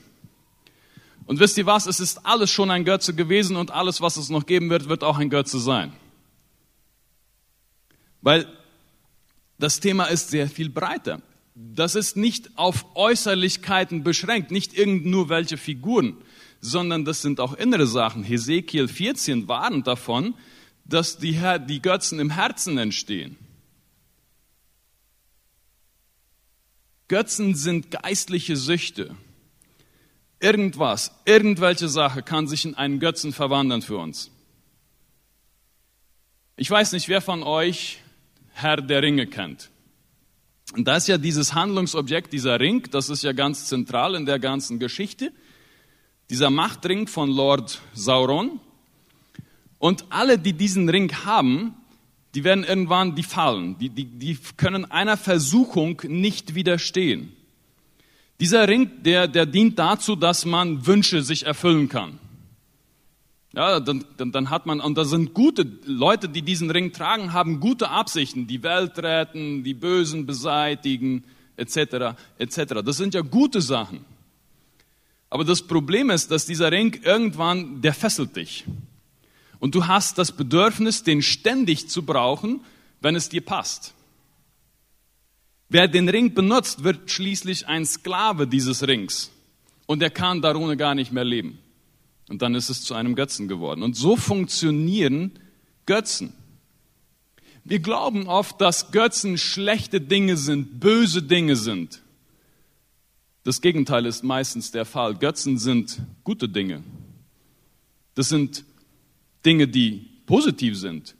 Und 1.28 1.40
wisst 1.40 1.58
ihr 1.58 1.66
was? 1.66 1.88
Es 1.88 2.02
ist 2.02 2.26
alles 2.26 2.52
schon 2.52 2.70
ein 2.72 2.84
Götze 2.84 3.14
gewesen 3.14 3.56
und 3.56 3.72
alles, 3.72 4.02
was 4.02 4.18
es 4.18 4.30
noch 4.30 4.46
geben 4.46 4.70
wird, 4.70 4.90
wird 4.90 5.04
auch 5.04 5.18
ein 5.18 5.30
Götze 5.30 5.60
sein. 5.60 5.94
Weil 8.26 8.46
das 9.58 9.80
Thema 9.80 10.08
ist 10.08 10.32
sehr 10.32 10.50
viel 10.50 10.70
breiter. 10.70 11.22
Das 11.56 11.96
ist 11.96 12.18
nicht 12.18 12.58
auf 12.58 12.86
Äußerlichkeiten 12.96 14.04
beschränkt, 14.04 14.52
nicht 14.52 14.78
irgend 14.78 15.06
nur 15.06 15.30
welche 15.30 15.56
Figuren 15.56 16.18
sondern 16.66 17.06
das 17.06 17.22
sind 17.22 17.40
auch 17.40 17.54
innere 17.54 17.88
Sachen. 17.88 18.24
Hesekiel 18.24 18.88
14 18.88 19.48
warnt 19.48 19.88
davon, 19.88 20.34
dass 20.84 21.18
die, 21.18 21.40
die 21.68 21.82
Götzen 21.82 22.20
im 22.20 22.32
Herzen 22.32 22.78
entstehen. 22.78 23.38
Götzen 27.08 27.56
sind 27.56 27.92
geistliche 27.92 28.58
Süchte. 28.58 29.16
Irgendwas, 30.40 31.12
irgendwelche 31.26 31.88
Sache 31.88 32.24
kann 32.24 32.48
sich 32.48 32.66
in 32.66 32.76
einen 32.76 33.00
Götzen 33.00 33.32
verwandeln 33.32 33.82
für 33.82 33.98
uns. 33.98 34.32
Ich 36.58 36.70
weiß 36.70 36.94
nicht, 36.94 37.08
wer 37.10 37.22
von 37.22 37.44
euch 37.44 38.00
Herr 38.56 38.78
der 38.78 39.02
Ringe 39.02 39.28
kennt. 39.28 39.70
Und 40.74 40.88
da 40.88 40.96
ist 40.96 41.08
ja 41.08 41.18
dieses 41.18 41.54
Handlungsobjekt, 41.54 42.34
dieser 42.34 42.60
Ring, 42.60 42.88
das 42.90 43.10
ist 43.10 43.24
ja 43.24 43.34
ganz 43.34 43.68
zentral 43.68 44.16
in 44.16 44.26
der 44.26 44.40
ganzen 44.40 44.80
Geschichte 44.80 45.32
dieser 46.30 46.50
Machtring 46.50 47.08
von 47.08 47.30
Lord 47.30 47.82
Sauron. 47.94 48.60
Und 49.78 50.06
alle, 50.10 50.40
die 50.40 50.54
diesen 50.54 50.90
Ring 50.90 51.14
haben, 51.26 51.76
die 52.34 52.44
werden 52.44 52.64
irgendwann, 52.64 53.16
die 53.16 53.24
fallen. 53.24 53.78
Die, 53.78 53.90
die, 53.90 54.06
die 54.06 54.38
können 54.58 54.90
einer 54.90 55.18
Versuchung 55.18 56.02
nicht 56.08 56.56
widerstehen. 56.56 57.32
Dieser 58.40 58.68
Ring, 58.68 58.90
der, 59.04 59.28
der 59.28 59.46
dient 59.46 59.78
dazu, 59.78 60.16
dass 60.16 60.46
man 60.46 60.88
Wünsche 60.88 61.22
sich 61.22 61.46
erfüllen 61.46 61.88
kann. 61.88 62.20
Ja, 63.56 63.80
dann, 63.80 64.04
dann, 64.18 64.34
dann 64.34 64.50
hat 64.50 64.66
man, 64.66 64.82
und 64.82 64.98
da 64.98 65.06
sind 65.06 65.34
gute 65.34 65.66
Leute, 65.86 66.28
die 66.28 66.42
diesen 66.42 66.70
Ring 66.70 66.92
tragen, 66.92 67.32
haben 67.32 67.62
gute 67.62 67.90
Absichten, 67.90 68.48
die 68.48 68.62
Welt 68.64 69.00
retten, 69.00 69.64
die 69.64 69.74
Bösen 69.74 70.26
beseitigen, 70.26 71.24
etc., 71.56 72.18
etc. 72.38 72.58
Das 72.84 72.98
sind 72.98 73.14
ja 73.14 73.22
gute 73.22 73.62
Sachen. 73.62 74.04
Aber 75.30 75.46
das 75.46 75.62
Problem 75.62 76.10
ist, 76.10 76.32
dass 76.32 76.46
dieser 76.46 76.70
Ring 76.70 77.00
irgendwann, 77.04 77.82
der 77.82 77.94
fesselt 77.94 78.36
dich. 78.36 78.66
Und 79.60 79.74
du 79.74 79.88
hast 79.88 80.18
das 80.18 80.34
Bedürfnis, 80.34 81.04
den 81.04 81.22
ständig 81.22 81.88
zu 81.88 82.04
brauchen, 82.04 82.60
wenn 83.00 83.16
es 83.16 83.30
dir 83.30 83.42
passt. 83.42 83.94
Wer 85.70 85.88
den 85.88 86.10
Ring 86.10 86.34
benutzt, 86.34 86.84
wird 86.84 87.10
schließlich 87.10 87.68
ein 87.68 87.86
Sklave 87.86 88.48
dieses 88.48 88.86
Rings. 88.86 89.32
Und 89.86 90.04
er 90.04 90.10
kann 90.10 90.42
darunter 90.42 90.76
gar 90.76 90.94
nicht 90.94 91.14
mehr 91.14 91.24
leben. 91.24 91.60
Und 92.28 92.42
dann 92.42 92.56
ist 92.56 92.70
es 92.70 92.84
zu 92.84 92.94
einem 92.94 93.16
Götzen 93.16 93.48
geworden. 93.48 93.84
Und 93.84 93.96
so 93.96 94.16
funktionieren 94.16 95.32
Götzen. 95.86 96.34
Wir 97.64 97.80
glauben 97.80 98.28
oft, 98.28 98.62
dass 98.62 98.92
Götzen 98.92 99.38
schlechte 99.38 100.02
Dinge 100.02 100.38
sind, 100.38 100.80
böse 100.80 101.24
Dinge 101.24 101.56
sind. 101.56 102.02
Das 103.44 103.62
Gegenteil 103.62 104.06
ist 104.06 104.24
meistens 104.24 104.72
der 104.72 104.86
Fall. 104.86 105.16
Götzen 105.16 105.58
sind 105.58 106.02
gute 106.24 106.50
Dinge. 106.50 106.84
Das 108.16 108.30
sind 108.30 108.66
Dinge, 109.46 109.68
die 109.68 110.08
positiv 110.26 110.78
sind. 110.78 111.16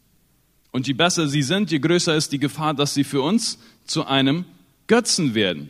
Und 0.72 0.88
je 0.88 0.94
besser 0.94 1.28
sie 1.28 1.44
sind, 1.44 1.72
je 1.72 1.80
größer 1.80 2.16
ist 2.16 2.32
die 2.32 2.40
Gefahr, 2.40 2.74
dass 2.74 2.94
sie 2.94 3.04
für 3.04 3.22
uns 3.22 3.60
zu 3.86 4.06
einem 4.06 4.46
Götzen 4.88 5.36
werden. 5.36 5.70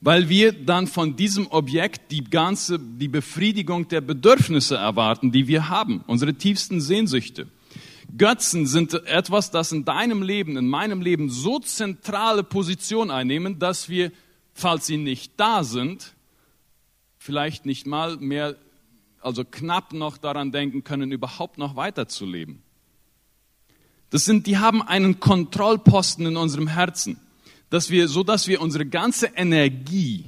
Weil 0.00 0.28
wir 0.28 0.52
dann 0.52 0.86
von 0.86 1.16
diesem 1.16 1.48
Objekt 1.48 2.12
die 2.12 2.24
ganze, 2.24 2.78
die 2.78 3.08
Befriedigung 3.08 3.88
der 3.88 4.00
Bedürfnisse 4.00 4.76
erwarten, 4.76 5.32
die 5.32 5.48
wir 5.48 5.68
haben, 5.68 6.04
unsere 6.06 6.34
tiefsten 6.34 6.80
Sehnsüchte. 6.80 7.48
Götzen 8.16 8.66
sind 8.66 8.94
etwas, 8.94 9.50
das 9.50 9.72
in 9.72 9.84
deinem 9.84 10.22
Leben, 10.22 10.56
in 10.56 10.68
meinem 10.68 11.02
Leben 11.02 11.28
so 11.30 11.58
zentrale 11.58 12.42
Position 12.42 13.10
einnehmen, 13.10 13.58
dass 13.58 13.88
wir 13.88 14.12
falls 14.58 14.86
sie 14.86 14.96
nicht 14.96 15.32
da 15.36 15.62
sind, 15.64 16.14
vielleicht 17.16 17.64
nicht 17.64 17.86
mal 17.86 18.16
mehr, 18.16 18.56
also 19.20 19.44
knapp 19.44 19.92
noch 19.92 20.18
daran 20.18 20.52
denken 20.52 20.84
können, 20.84 21.12
überhaupt 21.12 21.58
noch 21.58 21.76
weiterzuleben. 21.76 22.62
Das 24.10 24.24
sind, 24.24 24.46
die 24.46 24.58
haben 24.58 24.82
einen 24.82 25.20
Kontrollposten 25.20 26.26
in 26.26 26.36
unserem 26.36 26.66
Herzen, 26.66 27.20
dass 27.70 27.90
wir, 27.90 28.08
so 28.08 28.22
dass 28.22 28.48
wir 28.48 28.60
unsere 28.60 28.86
ganze 28.86 29.26
Energie, 29.26 30.24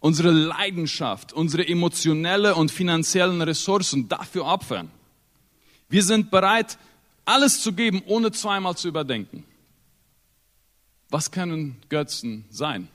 unsere 0.00 0.30
Leidenschaft, 0.30 1.32
unsere 1.32 1.66
emotionelle 1.66 2.54
und 2.54 2.70
finanziellen 2.70 3.42
Ressourcen 3.42 4.08
dafür 4.08 4.44
opfern. 4.46 4.90
Wir 5.88 6.02
sind 6.02 6.30
bereit, 6.30 6.78
alles 7.24 7.62
zu 7.62 7.72
geben, 7.72 8.02
ohne 8.06 8.32
zweimal 8.32 8.76
zu 8.76 8.88
überdenken. 8.88 9.44
Was 11.10 11.30
können 11.30 11.76
Götzen 11.88 12.44
sein? 12.50 12.88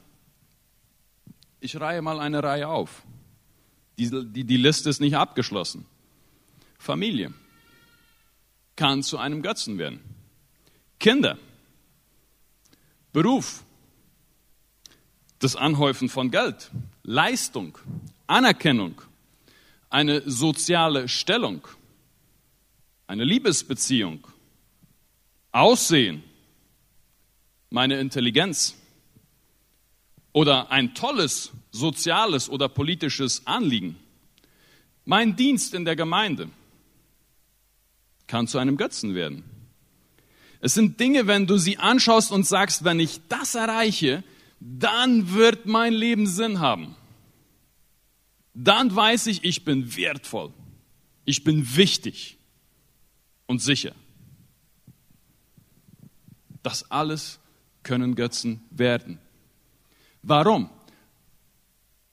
Ich 1.60 1.80
reihe 1.80 2.02
mal 2.02 2.20
eine 2.20 2.44
Reihe 2.44 2.68
auf. 2.68 3.04
Die, 3.98 4.10
die, 4.10 4.44
die 4.44 4.58
Liste 4.58 4.90
ist 4.90 5.02
nicht 5.02 5.16
abgeschlossen. 5.16 5.86
Familie 6.78 7.34
kann 8.76 9.04
zu 9.04 9.18
einem 9.18 9.42
Götzen 9.42 9.78
werden. 9.78 10.00
Kinder, 11.00 11.38
Beruf, 13.12 13.64
das 15.44 15.58
Anhäufen 15.58 16.08
von 16.08 16.32
Geld, 16.32 16.72
Leistung, 17.04 17.78
Anerkennung, 18.28 19.02
eine 19.90 20.22
soziale 20.30 21.10
Stellung, 21.10 21.68
eine 23.08 23.26
Liebesbeziehung, 23.26 24.26
Aussehen, 25.52 26.24
meine 27.70 28.00
Intelligenz 28.00 28.76
oder 30.32 30.72
ein 30.72 30.96
tolles 30.96 31.52
soziales 31.72 32.50
oder 32.50 32.70
politisches 32.70 33.46
Anliegen. 33.46 33.98
Mein 35.04 35.36
Dienst 35.36 35.74
in 35.74 35.84
der 35.84 35.98
Gemeinde 35.98 36.50
kann 38.28 38.48
zu 38.48 38.60
einem 38.60 38.78
Götzen 38.78 39.14
werden. 39.14 39.44
Es 40.62 40.74
sind 40.74 41.02
Dinge, 41.02 41.28
wenn 41.28 41.46
du 41.46 41.58
sie 41.58 41.78
anschaust 41.78 42.32
und 42.32 42.48
sagst, 42.48 42.86
wenn 42.86 43.02
ich 43.02 43.20
das 43.28 43.56
erreiche, 43.56 44.24
dann 44.66 45.34
wird 45.34 45.66
mein 45.66 45.94
Leben 45.94 46.26
Sinn 46.26 46.60
haben. 46.60 46.96
Dann 48.54 48.96
weiß 48.96 49.28
ich, 49.28 49.44
ich 49.44 49.66
bin 49.66 49.96
wertvoll. 49.98 50.54
Ich 51.26 51.44
bin 51.44 51.76
wichtig 51.76 52.38
und 53.46 53.62
sicher. 53.62 53.94
Das 56.62 56.90
alles 56.90 57.40
können 57.84 58.16
Götzen 58.16 58.62
werden. 58.70 59.20
Warum? 60.22 60.70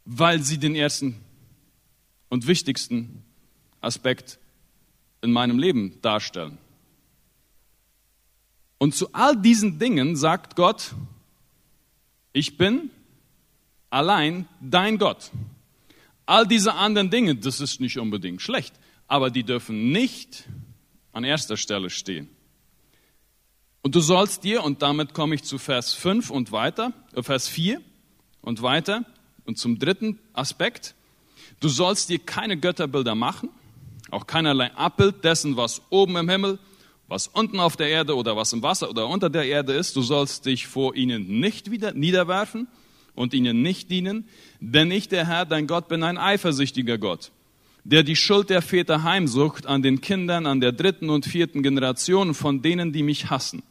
Weil 0.04 0.42
sie 0.42 0.58
den 0.58 0.74
ersten 0.74 1.20
und 2.30 2.48
wichtigsten 2.48 3.22
Aspekt 3.80 4.40
in 5.20 5.30
meinem 5.30 5.58
Leben 5.58 6.00
darstellen. 6.02 6.58
Und 8.78 8.94
zu 8.94 9.12
all 9.12 9.40
diesen 9.40 9.78
Dingen 9.78 10.16
sagt 10.16 10.56
Gott, 10.56 10.94
ich 12.32 12.56
bin 12.56 12.90
allein 13.90 14.48
dein 14.60 14.98
Gott. 14.98 15.30
All 16.26 16.46
diese 16.46 16.74
anderen 16.74 17.10
Dinge, 17.10 17.34
das 17.34 17.60
ist 17.60 17.80
nicht 17.80 17.98
unbedingt 17.98 18.40
schlecht, 18.40 18.74
aber 19.08 19.30
die 19.30 19.42
dürfen 19.42 19.90
nicht 19.90 20.44
an 21.12 21.24
erster 21.24 21.56
Stelle 21.56 21.90
stehen. 21.90 22.28
Und 23.82 23.94
du 23.94 24.00
sollst 24.00 24.44
dir, 24.44 24.62
und 24.62 24.82
damit 24.82 25.14
komme 25.14 25.34
ich 25.34 25.42
zu 25.42 25.58
Vers 25.58 25.94
5 25.94 26.30
und 26.30 26.52
weiter, 26.52 26.92
äh 27.14 27.22
Vers 27.22 27.48
4 27.48 27.80
und 28.42 28.62
weiter, 28.62 29.04
und 29.44 29.58
zum 29.58 29.78
dritten 29.78 30.20
Aspekt, 30.32 30.94
du 31.60 31.68
sollst 31.68 32.10
dir 32.10 32.18
keine 32.18 32.56
Götterbilder 32.56 33.14
machen, 33.14 33.48
auch 34.10 34.26
keinerlei 34.26 34.72
Abbild 34.74 35.24
dessen, 35.24 35.56
was 35.56 35.82
oben 35.90 36.16
im 36.16 36.28
Himmel, 36.28 36.58
was 37.10 37.26
unten 37.26 37.60
auf 37.60 37.76
der 37.76 37.88
Erde 37.88 38.16
oder 38.16 38.34
was 38.36 38.54
im 38.54 38.62
Wasser 38.62 38.88
oder 38.88 39.06
unter 39.06 39.28
der 39.28 39.44
Erde 39.44 39.74
ist. 39.74 39.94
Du 39.96 40.00
sollst 40.00 40.46
dich 40.46 40.66
vor 40.66 40.96
ihnen 40.96 41.40
nicht 41.40 41.70
wieder 41.70 41.92
niederwerfen 41.92 42.66
und 43.14 43.34
ihnen 43.34 43.60
nicht 43.60 43.90
dienen, 43.90 44.26
denn 44.60 44.90
ich, 44.90 45.08
der 45.08 45.26
Herr, 45.26 45.44
dein 45.44 45.66
Gott, 45.66 45.88
bin 45.88 46.02
ein 46.02 46.16
eifersüchtiger 46.16 46.96
Gott, 46.96 47.32
der 47.84 48.02
die 48.02 48.16
Schuld 48.16 48.48
der 48.48 48.62
Väter 48.62 49.02
heimsucht 49.02 49.66
an 49.66 49.82
den 49.82 50.00
Kindern, 50.00 50.46
an 50.46 50.60
der 50.60 50.72
dritten 50.72 51.10
und 51.10 51.26
vierten 51.26 51.62
Generation 51.62 52.32
von 52.32 52.62
denen, 52.62 52.94
die 52.94 53.02
mich 53.02 53.28
hassen 53.28 53.62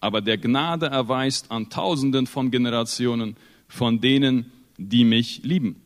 aber 0.00 0.22
der 0.22 0.38
Gnade 0.38 0.86
erweist 0.86 1.50
an 1.50 1.68
Tausenden 1.68 2.26
von 2.26 2.50
Generationen 2.50 3.36
von 3.68 4.00
denen, 4.00 4.50
die 4.78 5.04
mich 5.04 5.42
lieben 5.44 5.76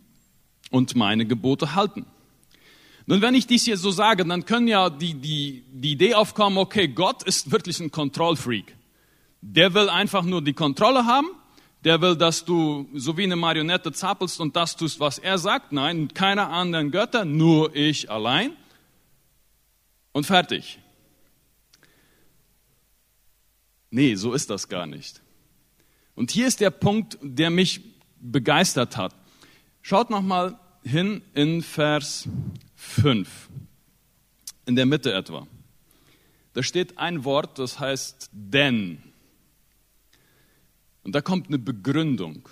und 0.71 0.95
meine 0.95 1.27
Gebote 1.27 1.75
halten. 1.75 2.07
Nun, 3.07 3.21
wenn 3.21 3.35
ich 3.35 3.47
dies 3.47 3.65
hier 3.65 3.77
so 3.77 3.91
sage, 3.91 4.25
dann 4.25 4.47
können 4.47 4.67
ja 4.67 4.89
die, 4.89 5.15
die, 5.15 5.65
die 5.71 5.93
Idee 5.93 6.15
aufkommen, 6.15 6.57
okay, 6.57 6.89
Gott 6.89 7.23
ist 7.23 7.51
wirklich 7.51 7.79
ein 7.81 7.91
Kontrollfreak. 7.91 8.75
Der 9.43 9.75
will 9.75 9.91
einfach 9.91 10.23
nur 10.23 10.43
die 10.43 10.55
Kontrolle 10.55 11.05
haben. 11.05 11.29
Der 11.85 12.01
will, 12.01 12.17
dass 12.17 12.47
du 12.47 12.89
so 12.95 13.19
wie 13.19 13.25
eine 13.25 13.37
Marionette 13.37 13.93
zappelst 13.93 14.41
und 14.41 14.57
das 14.57 14.75
tust, 14.75 15.01
was 15.01 15.19
er 15.19 15.37
sagt. 15.37 15.73
Nein, 15.73 16.09
keine 16.15 16.47
anderen 16.47 16.91
Götter, 16.91 17.27
nur 17.27 17.77
ich 17.77 18.11
allein. 18.11 18.57
Und 20.13 20.25
fertig. 20.25 20.79
Nee, 23.91 24.15
so 24.15 24.33
ist 24.33 24.49
das 24.49 24.69
gar 24.69 24.87
nicht. 24.87 25.21
Und 26.15 26.31
hier 26.31 26.47
ist 26.47 26.61
der 26.61 26.71
Punkt, 26.71 27.19
der 27.21 27.51
mich 27.51 27.83
begeistert 28.19 28.97
hat. 28.97 29.15
Schaut 29.83 30.09
noch 30.09 30.23
mal 30.23 30.59
hin 30.85 31.21
in 31.35 31.63
Vers 31.63 32.29
5, 32.85 33.49
in 34.67 34.77
der 34.77 34.87
Mitte 34.87 35.13
etwa. 35.13 35.47
Da 36.53 36.63
steht 36.63 36.99
ein 36.99 37.25
Wort, 37.25 37.59
das 37.59 37.81
heißt 37.81 38.31
denn. 38.33 39.03
Und 41.03 41.15
da 41.15 41.21
kommt 41.21 41.49
eine 41.49 41.59
Begründung. 41.59 42.49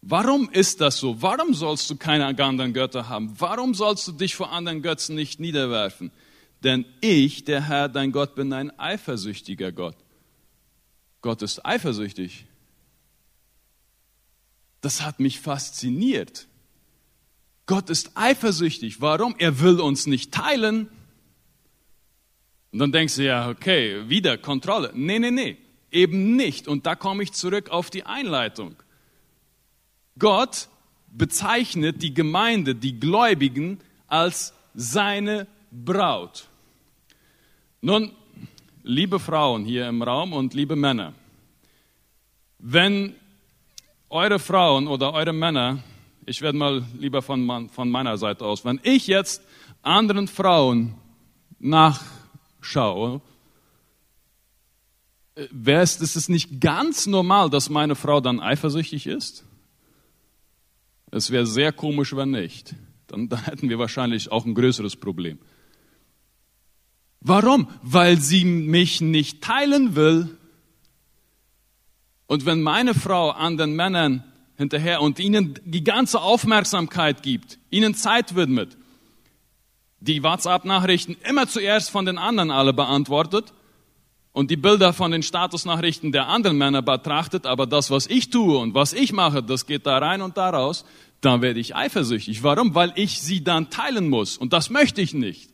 Warum 0.00 0.50
ist 0.50 0.80
das 0.80 0.98
so? 0.98 1.20
Warum 1.20 1.54
sollst 1.54 1.88
du 1.90 1.96
keine 1.96 2.26
anderen 2.26 2.72
Götter 2.72 3.08
haben? 3.08 3.34
Warum 3.38 3.74
sollst 3.74 4.06
du 4.06 4.12
dich 4.12 4.34
vor 4.34 4.52
anderen 4.52 4.82
Götzen 4.82 5.16
nicht 5.16 5.40
niederwerfen? 5.40 6.12
Denn 6.62 6.84
ich, 7.00 7.44
der 7.44 7.62
Herr, 7.68 7.88
dein 7.88 8.12
Gott, 8.12 8.34
bin 8.34 8.52
ein 8.52 8.78
eifersüchtiger 8.78 9.72
Gott. 9.72 9.96
Gott 11.20 11.42
ist 11.42 11.64
eifersüchtig. 11.64 12.46
Das 14.80 15.02
hat 15.02 15.20
mich 15.20 15.40
fasziniert. 15.40 16.46
Gott 17.66 17.90
ist 17.90 18.12
eifersüchtig. 18.14 19.00
Warum? 19.00 19.34
Er 19.38 19.60
will 19.60 19.80
uns 19.80 20.06
nicht 20.06 20.32
teilen. 20.32 20.88
Und 22.72 22.78
dann 22.78 22.92
denkst 22.92 23.16
du 23.16 23.24
ja, 23.24 23.48
okay, 23.48 24.08
wieder 24.08 24.36
Kontrolle. 24.36 24.90
Nee, 24.94 25.18
nee, 25.18 25.30
nee, 25.30 25.56
eben 25.90 26.36
nicht. 26.36 26.68
Und 26.68 26.86
da 26.86 26.94
komme 26.94 27.22
ich 27.22 27.32
zurück 27.32 27.70
auf 27.70 27.88
die 27.88 28.04
Einleitung. 28.04 28.76
Gott 30.18 30.68
bezeichnet 31.08 32.02
die 32.02 32.12
Gemeinde, 32.12 32.74
die 32.74 32.98
Gläubigen, 32.98 33.80
als 34.06 34.52
seine 34.74 35.46
Braut. 35.70 36.48
Nun, 37.80 38.12
liebe 38.82 39.18
Frauen 39.18 39.64
hier 39.64 39.88
im 39.88 40.02
Raum 40.02 40.32
und 40.32 40.54
liebe 40.54 40.76
Männer, 40.76 41.14
wenn 42.58 43.14
eure 44.08 44.38
Frauen 44.38 44.86
oder 44.86 45.12
eure 45.12 45.32
Männer, 45.32 45.82
ich 46.26 46.40
werde 46.40 46.58
mal 46.58 46.84
lieber 46.98 47.22
von, 47.22 47.68
von 47.68 47.90
meiner 47.90 48.16
Seite 48.18 48.44
aus, 48.44 48.64
wenn 48.64 48.80
ich 48.82 49.06
jetzt 49.06 49.42
anderen 49.82 50.28
Frauen 50.28 50.94
nachschaue, 51.58 53.20
wäre 55.50 55.82
es, 55.82 56.00
ist 56.00 56.16
es 56.16 56.28
nicht 56.28 56.60
ganz 56.60 57.06
normal, 57.06 57.50
dass 57.50 57.68
meine 57.68 57.94
Frau 57.94 58.20
dann 58.20 58.40
eifersüchtig 58.40 59.06
ist? 59.06 59.44
Es 61.10 61.30
wäre 61.30 61.46
sehr 61.46 61.72
komisch, 61.72 62.14
wenn 62.16 62.30
nicht. 62.30 62.74
Dann, 63.06 63.28
dann 63.28 63.44
hätten 63.44 63.68
wir 63.68 63.78
wahrscheinlich 63.78 64.32
auch 64.32 64.44
ein 64.44 64.54
größeres 64.54 64.96
Problem. 64.96 65.38
Warum? 67.20 67.68
Weil 67.82 68.20
sie 68.20 68.44
mich 68.44 69.00
nicht 69.00 69.42
teilen 69.42 69.96
will. 69.96 70.36
Und 72.26 72.46
wenn 72.46 72.62
meine 72.62 72.94
Frau 72.94 73.30
anderen 73.30 73.76
Männern 73.76 74.24
hinterher 74.56 75.00
und 75.00 75.18
ihnen 75.18 75.58
die 75.64 75.84
ganze 75.84 76.20
Aufmerksamkeit 76.20 77.22
gibt, 77.22 77.58
ihnen 77.70 77.94
Zeit 77.94 78.34
widmet, 78.34 78.76
die 80.00 80.22
WhatsApp-Nachrichten 80.22 81.16
immer 81.28 81.48
zuerst 81.48 81.90
von 81.90 82.04
den 82.04 82.18
anderen 82.18 82.50
alle 82.50 82.72
beantwortet 82.72 83.52
und 84.32 84.50
die 84.50 84.56
Bilder 84.56 84.92
von 84.92 85.10
den 85.10 85.22
Statusnachrichten 85.22 86.12
der 86.12 86.28
anderen 86.28 86.58
Männer 86.58 86.82
betrachtet, 86.82 87.46
aber 87.46 87.66
das, 87.66 87.90
was 87.90 88.06
ich 88.06 88.30
tue 88.30 88.58
und 88.58 88.74
was 88.74 88.92
ich 88.92 89.12
mache, 89.12 89.42
das 89.42 89.66
geht 89.66 89.86
da 89.86 89.98
rein 89.98 90.22
und 90.22 90.36
da 90.36 90.50
raus, 90.50 90.84
dann 91.20 91.40
werde 91.40 91.60
ich 91.60 91.74
eifersüchtig. 91.74 92.42
Warum? 92.42 92.74
Weil 92.74 92.92
ich 92.96 93.20
sie 93.20 93.42
dann 93.42 93.70
teilen 93.70 94.08
muss 94.08 94.36
und 94.36 94.52
das 94.52 94.70
möchte 94.70 95.00
ich 95.00 95.14
nicht. 95.14 95.50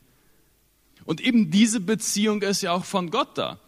Und 1.05 1.21
eben 1.21 1.49
diese 1.49 1.79
Beziehung 1.79 2.41
ist 2.41 2.61
ja 2.61 2.73
auch 2.73 2.85
von 2.85 3.09
Gott 3.09 3.37
da. 3.37 3.59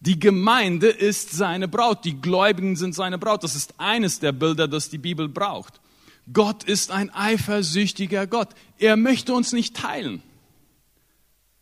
Die 0.00 0.18
Gemeinde 0.18 0.88
ist 0.88 1.30
seine 1.30 1.66
Braut, 1.66 2.04
die 2.04 2.20
Gläubigen 2.20 2.76
sind 2.76 2.94
seine 2.94 3.18
Braut. 3.18 3.42
Das 3.42 3.56
ist 3.56 3.74
eines 3.78 4.20
der 4.20 4.32
Bilder, 4.32 4.68
das 4.68 4.90
die 4.90 4.98
Bibel 4.98 5.28
braucht. 5.28 5.80
Gott 6.32 6.64
ist 6.64 6.90
ein 6.90 7.10
eifersüchtiger 7.10 8.26
Gott. 8.26 8.50
Er 8.78 8.96
möchte 8.96 9.32
uns 9.32 9.52
nicht 9.52 9.76
teilen. 9.76 10.22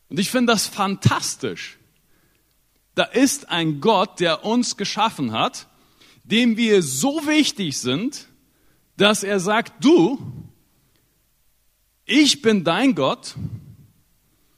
Und 0.09 0.19
ich 0.19 0.29
finde 0.29 0.53
das 0.53 0.67
fantastisch. 0.67 1.77
Da 2.95 3.03
ist 3.03 3.49
ein 3.49 3.81
Gott, 3.81 4.19
der 4.19 4.45
uns 4.45 4.77
geschaffen 4.77 5.31
hat, 5.31 5.67
dem 6.23 6.57
wir 6.57 6.83
so 6.83 7.25
wichtig 7.25 7.77
sind, 7.77 8.27
dass 8.97 9.23
er 9.23 9.39
sagt, 9.39 9.83
du, 9.83 10.19
ich 12.05 12.41
bin 12.41 12.63
dein 12.63 12.95
Gott 12.95 13.35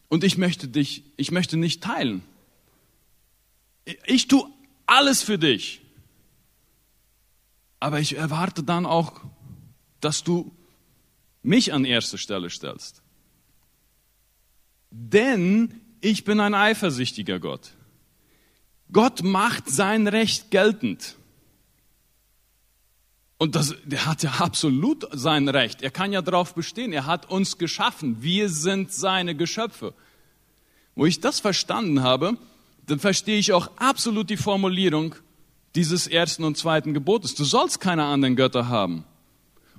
und 0.07 0.23
ich 0.23 0.37
möchte 0.37 0.67
dich, 0.67 1.03
ich 1.17 1.31
möchte 1.31 1.57
nicht 1.57 1.83
teilen. 1.83 2.23
Ich 4.09 4.27
tue 4.27 4.43
alles 4.87 5.21
für 5.21 5.37
dich. 5.37 5.81
Aber 7.79 7.99
ich 7.99 8.17
erwarte 8.17 8.63
dann 8.63 8.87
auch, 8.87 9.21
dass 10.01 10.23
du 10.23 10.51
mich 11.43 11.73
an 11.73 11.85
erste 11.85 12.17
Stelle 12.17 12.49
stellst. 12.49 13.03
Denn 14.89 15.79
ich 16.01 16.23
bin 16.23 16.39
ein 16.39 16.55
eifersüchtiger 16.55 17.39
Gott. 17.39 17.73
Gott 18.91 19.21
macht 19.21 19.69
sein 19.69 20.07
Recht 20.07 20.49
geltend. 20.49 21.15
Und 23.37 23.53
das, 23.53 23.75
der 23.85 24.07
hat 24.07 24.23
ja 24.23 24.31
absolut 24.39 25.07
sein 25.11 25.47
Recht. 25.47 25.83
Er 25.83 25.91
kann 25.91 26.11
ja 26.11 26.23
darauf 26.23 26.55
bestehen. 26.55 26.93
Er 26.93 27.05
hat 27.05 27.29
uns 27.29 27.59
geschaffen. 27.59 28.23
Wir 28.23 28.49
sind 28.49 28.91
seine 28.91 29.35
Geschöpfe. 29.35 29.93
Wo 30.95 31.05
ich 31.05 31.19
das 31.21 31.39
verstanden 31.39 32.01
habe, 32.01 32.39
dann 32.89 32.99
verstehe 32.99 33.38
ich 33.38 33.54
auch 33.54 33.69
absolut 33.78 34.30
die 34.30 34.38
Formulierung 34.38 35.15
dieses 35.75 36.08
ersten 36.08 36.43
und 36.43 36.58
zweiten 36.58 36.93
Gebotes. 36.93 37.36
Du 37.36 37.43
sollst 37.43 37.80
keine 37.80 38.06
anderen 38.06 38.36
Götter 38.36 38.67
haben. 38.67 39.04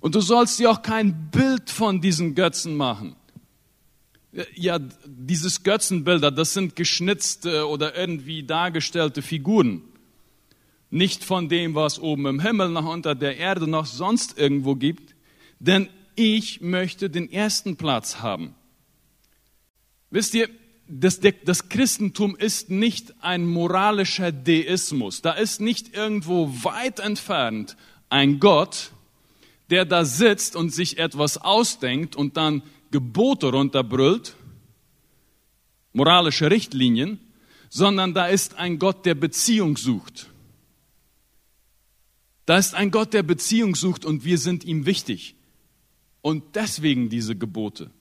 Und 0.00 0.14
du 0.14 0.20
sollst 0.20 0.58
dir 0.58 0.70
auch 0.70 0.82
kein 0.82 1.30
Bild 1.30 1.68
von 1.70 2.00
diesen 2.00 2.34
Götzen 2.34 2.76
machen. 2.76 3.16
Ja, 4.54 4.78
dieses 5.04 5.62
Götzenbilder, 5.62 6.30
das 6.30 6.54
sind 6.54 6.76
geschnitzte 6.76 7.68
oder 7.68 7.96
irgendwie 7.96 8.44
dargestellte 8.44 9.22
Figuren 9.22 9.82
nicht 10.90 11.24
von 11.24 11.48
dem, 11.48 11.74
was 11.74 12.00
oben 12.00 12.26
im 12.26 12.40
Himmel 12.40 12.68
noch 12.70 12.86
unter 12.86 13.14
der 13.14 13.36
Erde 13.36 13.68
noch 13.68 13.86
sonst 13.86 14.36
irgendwo 14.36 14.74
gibt, 14.74 15.14
denn 15.60 15.88
ich 16.16 16.60
möchte 16.60 17.08
den 17.08 17.30
ersten 17.30 17.76
Platz 17.76 18.18
haben. 18.18 18.54
Wisst 20.10 20.34
ihr, 20.34 20.48
das, 20.90 21.20
das, 21.44 21.68
Christentum 21.68 22.36
ist 22.36 22.70
nicht 22.70 23.14
ein 23.22 23.46
moralischer 23.46 24.32
Deismus. 24.32 25.22
Da 25.22 25.32
ist 25.32 25.60
nicht 25.60 25.94
irgendwo 25.94 26.48
weit 26.64 26.98
entfernt 26.98 27.76
ein 28.08 28.40
Gott, 28.40 28.90
der 29.70 29.84
da 29.84 30.04
sitzt 30.04 30.56
und 30.56 30.70
sich 30.70 30.98
etwas 30.98 31.38
ausdenkt 31.38 32.16
und 32.16 32.36
dann 32.36 32.62
Gebote 32.90 33.52
runterbrüllt, 33.52 34.34
moralische 35.92 36.50
Richtlinien, 36.50 37.20
sondern 37.68 38.12
da 38.12 38.26
ist 38.26 38.56
ein 38.56 38.80
Gott, 38.80 39.06
der 39.06 39.14
Beziehung 39.14 39.76
sucht. 39.76 40.28
Da 42.46 42.58
ist 42.58 42.74
ein 42.74 42.90
Gott, 42.90 43.14
der 43.14 43.22
Beziehung 43.22 43.76
sucht 43.76 44.04
und 44.04 44.24
wir 44.24 44.38
sind 44.38 44.64
ihm 44.64 44.86
wichtig. 44.86 45.36
Und 46.20 46.56
deswegen 46.56 47.08
diese 47.08 47.36
Gebote. 47.36 47.92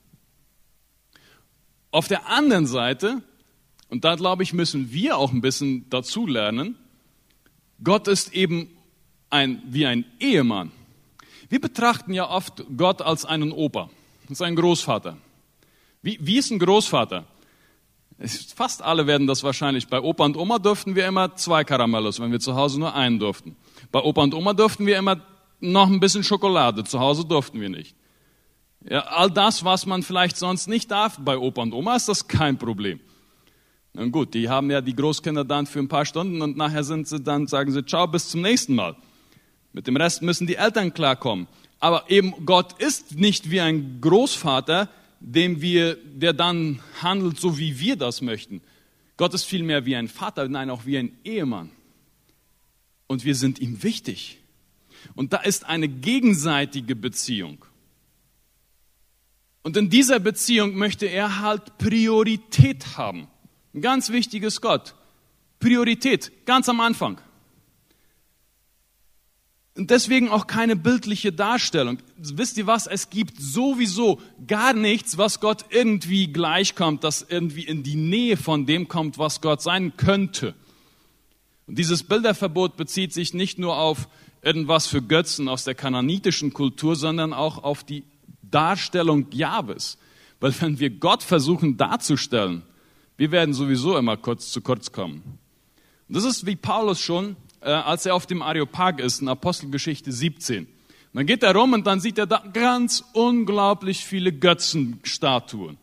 Auf 1.90 2.08
der 2.08 2.28
anderen 2.28 2.66
Seite, 2.66 3.22
und 3.88 4.04
da 4.04 4.14
glaube 4.14 4.42
ich, 4.42 4.52
müssen 4.52 4.92
wir 4.92 5.16
auch 5.16 5.32
ein 5.32 5.40
bisschen 5.40 5.88
dazu 5.90 6.26
lernen, 6.26 6.76
Gott 7.82 8.08
ist 8.08 8.32
eben 8.32 8.70
ein, 9.30 9.62
wie 9.66 9.86
ein 9.86 10.04
Ehemann. 10.20 10.70
Wir 11.48 11.60
betrachten 11.60 12.12
ja 12.12 12.28
oft 12.28 12.64
Gott 12.76 13.02
als 13.02 13.24
einen 13.24 13.52
Opa, 13.52 13.90
als 14.28 14.40
einen 14.40 14.56
Großvater. 14.56 15.16
Wie, 16.02 16.18
wie 16.20 16.38
ist 16.38 16.50
ein 16.50 16.58
Großvater? 16.58 17.24
Fast 18.54 18.82
alle 18.82 19.06
werden 19.06 19.26
das 19.26 19.42
wahrscheinlich. 19.42 19.88
Bei 19.88 20.00
Opa 20.00 20.26
und 20.26 20.36
Oma 20.36 20.58
durften 20.58 20.94
wir 20.94 21.06
immer 21.08 21.34
zwei 21.36 21.64
Karamellos, 21.64 22.20
wenn 22.20 22.30
wir 22.30 22.38
zu 22.38 22.54
Hause 22.54 22.78
nur 22.78 22.94
einen 22.94 23.18
durften. 23.18 23.56
Bei 23.90 24.00
Opa 24.00 24.22
und 24.22 24.34
Oma 24.34 24.52
durften 24.52 24.86
wir 24.86 24.98
immer 24.98 25.20
noch 25.58 25.88
ein 25.88 26.00
bisschen 26.00 26.22
Schokolade, 26.22 26.84
zu 26.84 27.00
Hause 27.00 27.24
durften 27.24 27.60
wir 27.60 27.70
nicht. 27.70 27.96
Ja, 28.88 29.00
all 29.00 29.30
das, 29.30 29.64
was 29.64 29.86
man 29.86 30.02
vielleicht 30.02 30.36
sonst 30.36 30.66
nicht 30.66 30.90
darf, 30.90 31.18
bei 31.18 31.36
Opa 31.36 31.62
und 31.62 31.72
Oma 31.72 31.96
ist 31.96 32.08
das 32.08 32.26
kein 32.26 32.58
Problem. 32.58 33.00
Na 33.92 34.06
gut, 34.06 34.34
die 34.34 34.48
haben 34.48 34.70
ja 34.70 34.80
die 34.80 34.94
Großkinder 34.94 35.44
dann 35.44 35.66
für 35.66 35.80
ein 35.80 35.88
paar 35.88 36.06
Stunden 36.06 36.40
und 36.40 36.56
nachher 36.56 36.84
sind 36.84 37.08
sie 37.08 37.20
dann, 37.20 37.46
sagen 37.46 37.72
sie, 37.72 37.84
ciao, 37.84 38.06
bis 38.06 38.28
zum 38.28 38.42
nächsten 38.42 38.74
Mal. 38.74 38.96
Mit 39.72 39.86
dem 39.86 39.96
Rest 39.96 40.22
müssen 40.22 40.46
die 40.46 40.56
Eltern 40.56 40.94
klarkommen. 40.94 41.46
Aber 41.78 42.10
eben 42.10 42.46
Gott 42.46 42.80
ist 42.80 43.16
nicht 43.16 43.50
wie 43.50 43.60
ein 43.60 44.00
Großvater, 44.00 44.88
dem 45.20 45.60
wir, 45.60 45.96
der 45.96 46.32
dann 46.32 46.80
handelt, 47.02 47.38
so 47.38 47.58
wie 47.58 47.78
wir 47.78 47.96
das 47.96 48.22
möchten. 48.22 48.62
Gott 49.16 49.34
ist 49.34 49.44
vielmehr 49.44 49.84
wie 49.84 49.96
ein 49.96 50.08
Vater, 50.08 50.48
nein, 50.48 50.70
auch 50.70 50.86
wie 50.86 50.96
ein 50.96 51.18
Ehemann 51.24 51.70
und 53.10 53.24
wir 53.24 53.34
sind 53.34 53.58
ihm 53.58 53.82
wichtig. 53.82 54.38
Und 55.16 55.32
da 55.32 55.38
ist 55.38 55.66
eine 55.66 55.88
gegenseitige 55.88 56.94
Beziehung. 56.94 57.64
Und 59.62 59.76
in 59.76 59.90
dieser 59.90 60.20
Beziehung 60.20 60.76
möchte 60.76 61.06
er 61.06 61.40
halt 61.40 61.78
Priorität 61.78 62.96
haben. 62.96 63.28
Ein 63.74 63.82
ganz 63.82 64.10
wichtiges 64.10 64.60
Gott. 64.60 64.94
Priorität, 65.58 66.32
ganz 66.46 66.68
am 66.68 66.80
Anfang. 66.80 67.20
Und 69.76 69.90
deswegen 69.90 70.28
auch 70.28 70.46
keine 70.46 70.76
bildliche 70.76 71.32
Darstellung. 71.32 71.98
Wisst 72.16 72.58
ihr 72.58 72.66
was? 72.66 72.86
Es 72.86 73.08
gibt 73.10 73.40
sowieso 73.40 74.20
gar 74.46 74.72
nichts, 74.72 75.16
was 75.16 75.40
Gott 75.40 75.66
irgendwie 75.70 76.32
gleichkommt, 76.32 77.04
das 77.04 77.24
irgendwie 77.28 77.64
in 77.64 77.82
die 77.82 77.94
Nähe 77.96 78.36
von 78.36 78.66
dem 78.66 78.88
kommt, 78.88 79.16
was 79.18 79.40
Gott 79.40 79.62
sein 79.62 79.96
könnte. 79.96 80.54
Und 81.66 81.78
dieses 81.78 82.02
Bilderverbot 82.02 82.76
bezieht 82.76 83.12
sich 83.12 83.32
nicht 83.32 83.58
nur 83.58 83.78
auf 83.78 84.08
irgendwas 84.42 84.86
für 84.86 85.02
Götzen 85.02 85.48
aus 85.48 85.64
der 85.64 85.74
kananitischen 85.74 86.52
Kultur, 86.52 86.96
sondern 86.96 87.32
auch 87.32 87.62
auf 87.62 87.84
die 87.84 88.02
Darstellung 88.50 89.26
Jahwes. 89.32 89.98
Weil 90.40 90.54
wenn 90.60 90.78
wir 90.78 90.90
Gott 90.90 91.22
versuchen 91.22 91.76
darzustellen, 91.76 92.62
wir 93.16 93.30
werden 93.30 93.54
sowieso 93.54 93.96
immer 93.96 94.16
kurz 94.16 94.50
zu 94.50 94.60
kurz 94.60 94.92
kommen. 94.92 95.38
Und 96.08 96.16
das 96.16 96.24
ist 96.24 96.46
wie 96.46 96.56
Paulus 96.56 97.00
schon, 97.00 97.36
äh, 97.60 97.70
als 97.70 98.06
er 98.06 98.14
auf 98.14 98.26
dem 98.26 98.42
Areopag 98.42 99.00
ist, 99.00 99.20
in 99.20 99.28
Apostelgeschichte 99.28 100.10
17. 100.12 100.66
dann 101.12 101.26
geht 101.26 101.42
er 101.42 101.54
rum 101.54 101.72
und 101.72 101.86
dann 101.86 102.00
sieht 102.00 102.18
er 102.18 102.26
da 102.26 102.42
ganz 102.52 103.04
unglaublich 103.12 104.04
viele 104.04 104.32
Götzenstatuen. 104.32 105.76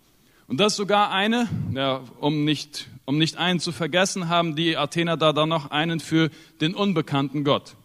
Und 0.47 0.59
das 0.59 0.75
sogar 0.75 1.11
eine, 1.11 1.47
ja, 1.73 2.01
um 2.19 2.45
nicht 2.45 2.87
um 3.07 3.17
nicht 3.17 3.37
einen 3.37 3.61
zu 3.61 3.71
vergessen, 3.71 4.27
haben 4.27 4.57
die 4.57 4.75
Athener 4.75 5.15
da 5.15 5.31
dann 5.31 5.47
noch 5.47 5.71
einen 5.71 6.01
für 6.01 6.29
den 6.59 6.75
unbekannten 6.75 7.45
Gott. 7.45 7.77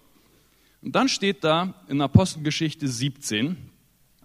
Und 0.83 0.97
dann 0.97 1.09
steht 1.09 1.45
da 1.45 1.75
in 1.87 2.01
Apostelgeschichte 2.01 2.89
17, 2.89 3.57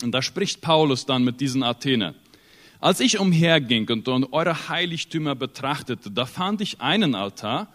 und 0.03 0.11
da 0.11 0.21
spricht 0.21 0.61
Paulus 0.61 1.05
dann 1.05 1.23
mit 1.23 1.41
diesen 1.41 1.63
Athener. 1.63 2.15
Als 2.79 2.99
ich 2.99 3.19
umherging 3.19 3.89
und 3.89 4.07
eure 4.07 4.69
Heiligtümer 4.69 5.35
betrachtete, 5.35 6.11
da 6.11 6.25
fand 6.25 6.61
ich 6.61 6.79
einen 6.79 7.15
Altar, 7.15 7.73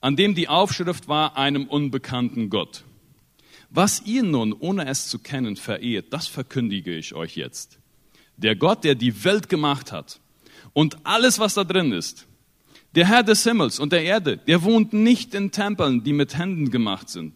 an 0.00 0.16
dem 0.16 0.34
die 0.34 0.48
Aufschrift 0.48 1.08
war 1.08 1.36
einem 1.36 1.66
unbekannten 1.66 2.48
Gott. 2.48 2.84
Was 3.70 4.02
ihr 4.04 4.22
nun, 4.22 4.52
ohne 4.52 4.86
es 4.86 5.08
zu 5.08 5.18
kennen, 5.18 5.56
verehrt, 5.56 6.12
das 6.12 6.26
verkündige 6.26 6.96
ich 6.96 7.14
euch 7.14 7.36
jetzt. 7.36 7.78
Der 8.36 8.56
Gott, 8.56 8.84
der 8.84 8.94
die 8.94 9.24
Welt 9.24 9.48
gemacht 9.48 9.92
hat 9.92 10.20
und 10.72 11.04
alles, 11.04 11.38
was 11.38 11.54
da 11.54 11.64
drin 11.64 11.92
ist, 11.92 12.26
der 12.94 13.06
Herr 13.06 13.22
des 13.22 13.44
Himmels 13.44 13.78
und 13.78 13.92
der 13.92 14.02
Erde, 14.02 14.36
der 14.38 14.62
wohnt 14.62 14.92
nicht 14.92 15.34
in 15.34 15.50
Tempeln, 15.52 16.02
die 16.02 16.12
mit 16.12 16.36
Händen 16.36 16.70
gemacht 16.70 17.08
sind. 17.08 17.34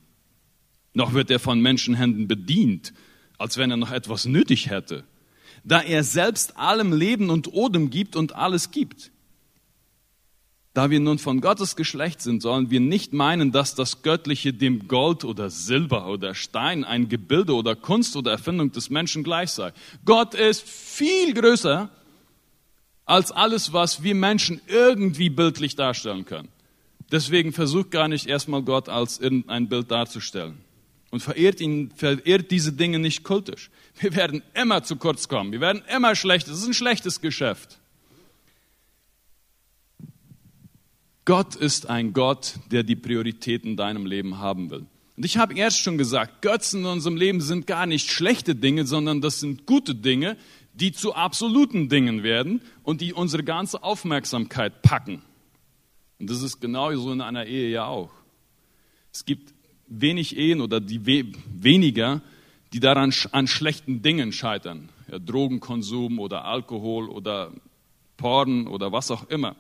Noch 0.95 1.13
wird 1.13 1.31
er 1.31 1.39
von 1.39 1.61
Menschenhänden 1.61 2.27
bedient, 2.27 2.93
als 3.39 3.57
wenn 3.57 3.71
er 3.71 3.77
noch 3.77 3.91
etwas 3.91 4.25
nötig 4.27 4.71
hätte, 4.71 5.05
da 5.65 5.81
er 5.81 6.05
selbst 6.05 6.57
allem 6.57 6.93
Leben 6.93 7.31
und 7.31 7.53
Odem 7.53 7.91
gibt 7.91 8.17
und 8.17 8.35
alles 8.35 8.71
gibt. 8.71 9.11
Da 10.75 10.91
wir 10.91 10.99
nun 10.99 11.21
von 11.21 11.41
Gottes 11.41 11.77
Geschlecht 11.77 12.21
sind, 12.21 12.43
sollen 12.43 12.69
wir 12.69 12.81
nicht 12.81 13.13
meinen, 13.13 13.53
dass 13.53 13.77
das 13.77 14.03
Göttliche 14.03 14.53
dem 14.53 14.89
Gold 14.89 15.25
oder 15.25 15.49
Silber 15.49 16.09
oder 16.09 16.35
Stein, 16.35 16.83
ein 16.83 17.09
Gebilde 17.09 17.55
oder 17.55 17.77
Kunst 17.77 18.17
oder 18.17 18.33
Erfindung 18.33 18.73
des 18.73 18.91
Menschen 18.91 19.23
gleich 19.23 19.53
sei. 19.53 19.73
Gott 20.05 20.35
ist 20.35 20.63
viel 20.69 21.33
größer 21.33 21.91
als 23.05 23.31
alles, 23.31 23.73
was 23.73 24.03
wir 24.03 24.17
Menschen 24.17 24.61
irgendwie 24.67 25.31
bildlich 25.31 25.77
darstellen 25.77 26.25
können. 26.25 26.49
Deswegen 27.13 27.53
versucht 27.53 27.93
gar 27.93 28.09
nicht 28.09 28.27
erstmal 28.27 28.63
Gott 28.63 28.89
als 28.89 29.21
irgendein 29.21 29.69
Bild 29.69 29.93
darzustellen. 29.93 30.64
Und 31.15 31.21
verehrt 31.21 31.61
ihn, 31.61 31.93
verehrt 31.95 32.51
diese 32.51 32.73
Dinge 32.73 32.99
nicht 32.99 33.23
kultisch. 33.23 33.71
Wir 34.01 34.17
werden 34.17 34.43
immer 34.53 34.83
zu 34.83 34.97
kurz 34.97 35.29
kommen. 35.29 35.53
Wir 35.53 35.61
werden 35.61 35.81
immer 35.95 36.17
schlecht. 36.17 36.49
Es 36.49 36.59
ist 36.59 36.67
ein 36.67 36.75
schlechtes 36.75 37.21
Geschäft. 37.21 37.79
Gott 41.25 41.55
ist 41.55 41.89
ein 41.89 42.15
Gott, 42.15 42.55
der 42.73 42.83
die 42.83 42.97
Priorität 42.97 43.65
in 43.65 43.77
deinem 43.77 44.07
Leben 44.07 44.39
haben 44.39 44.71
will. 44.71 44.87
Und 45.17 45.25
ich 45.25 45.37
habe 45.37 45.55
erst 45.55 45.79
schon 45.79 45.99
gesagt, 45.99 46.43
Götzen 46.43 46.81
in 46.81 46.87
unserem 46.87 47.17
Leben 47.17 47.41
sind 47.41 47.69
gar 47.69 47.87
nicht 47.87 48.11
schlechte 48.11 48.57
Dinge, 48.57 48.85
sondern 48.85 49.21
das 49.21 49.39
sind 49.39 49.67
gute 49.67 49.95
Dinge, 49.95 50.37
die 50.73 50.91
zu 50.91 51.15
absoluten 51.15 51.89
Dingen 51.89 52.25
werden 52.25 52.61
und 52.83 53.01
die 53.01 53.13
unsere 53.13 53.45
ganze 53.45 53.85
Aufmerksamkeit 53.85 54.83
packen. 54.83 55.23
Und 56.19 56.29
das 56.29 56.43
ist 56.43 56.61
genau 56.61 56.93
so 56.97 57.13
in 57.13 57.21
einer 57.21 57.47
Ehe 57.47 57.71
ja 57.71 57.87
auch. 57.87 58.11
Es 59.13 59.25
gibt 59.25 59.54
wenig 59.87 60.37
Ehen 60.37 60.61
oder 60.61 60.81
die 60.81 61.07
we 61.07 61.33
weniger, 61.47 62.23
die 62.73 62.81
daran 62.81 63.13
an 63.33 63.47
schlechten 63.47 64.03
Dingen 64.03 64.33
scheitern. 64.33 64.89
Ja, 65.11 65.19
Drogenkonsum 65.19 66.19
oder 66.19 66.45
Alkohol 66.45 67.09
oder 67.09 67.53
Porn 68.17 68.67
oder 68.67 68.93
was 68.93 69.11
auch 69.11 69.29
immer. 69.29 69.57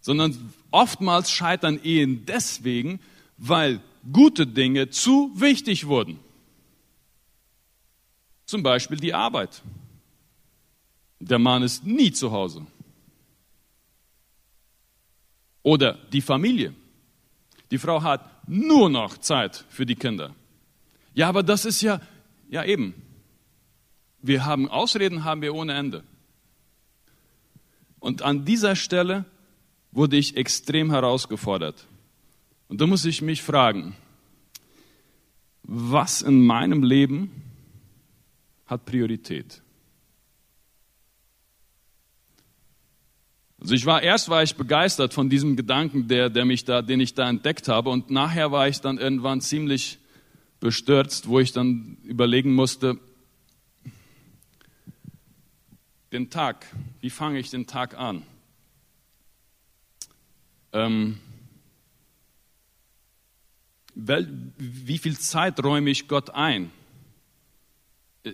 Sondern 0.00 0.52
oftmals 0.70 1.30
scheitern 1.30 1.80
Ehen 1.82 2.24
deswegen, 2.26 3.00
weil 3.36 3.80
gute 4.12 4.46
Dinge 4.46 4.90
zu 4.90 5.30
wichtig 5.34 5.86
wurden. 5.86 6.18
Zum 8.46 8.62
Beispiel 8.62 8.98
die 8.98 9.14
Arbeit. 9.14 9.62
Der 11.20 11.38
Mann 11.38 11.62
ist 11.62 11.86
nie 11.86 12.12
zu 12.12 12.32
Hause. 12.32 12.66
Oder 15.62 15.94
die 16.12 16.22
Familie. 16.22 16.74
Die 17.70 17.78
Frau 17.78 18.02
hat 18.02 18.29
nur 18.50 18.90
noch 18.90 19.16
Zeit 19.18 19.64
für 19.68 19.86
die 19.86 19.94
Kinder. 19.94 20.34
Ja, 21.14 21.28
aber 21.28 21.44
das 21.44 21.64
ist 21.64 21.82
ja, 21.82 22.00
ja 22.48 22.64
eben. 22.64 22.94
Wir 24.22 24.44
haben 24.44 24.68
Ausreden, 24.68 25.22
haben 25.22 25.40
wir 25.40 25.54
ohne 25.54 25.74
Ende. 25.74 26.02
Und 28.00 28.22
an 28.22 28.44
dieser 28.44 28.74
Stelle 28.74 29.24
wurde 29.92 30.16
ich 30.16 30.36
extrem 30.36 30.90
herausgefordert. 30.90 31.86
Und 32.66 32.80
da 32.80 32.88
muss 32.88 33.04
ich 33.04 33.22
mich 33.22 33.40
fragen, 33.40 33.94
was 35.62 36.20
in 36.20 36.44
meinem 36.44 36.82
Leben 36.82 37.30
hat 38.66 38.84
Priorität? 38.84 39.62
Also 43.60 43.74
ich 43.74 43.84
war 43.84 44.02
erst 44.02 44.30
war 44.30 44.42
ich 44.42 44.54
begeistert 44.54 45.12
von 45.12 45.28
diesem 45.28 45.54
Gedanken, 45.54 46.08
der, 46.08 46.30
der 46.30 46.46
mich 46.46 46.64
da, 46.64 46.80
den 46.80 46.98
ich 47.00 47.12
da 47.12 47.28
entdeckt 47.28 47.68
habe, 47.68 47.90
und 47.90 48.10
nachher 48.10 48.50
war 48.52 48.68
ich 48.68 48.80
dann 48.80 48.96
irgendwann 48.96 49.42
ziemlich 49.42 49.98
bestürzt, 50.60 51.28
wo 51.28 51.40
ich 51.40 51.52
dann 51.52 51.98
überlegen 52.04 52.54
musste, 52.54 52.98
den 56.10 56.30
Tag, 56.30 56.66
wie 57.00 57.10
fange 57.10 57.38
ich 57.38 57.50
den 57.50 57.66
Tag 57.66 57.96
an? 57.96 58.22
Ähm, 60.72 61.18
wie 63.94 64.98
viel 64.98 65.18
Zeit 65.18 65.62
räume 65.62 65.90
ich 65.90 66.08
Gott 66.08 66.30
ein? 66.30 66.70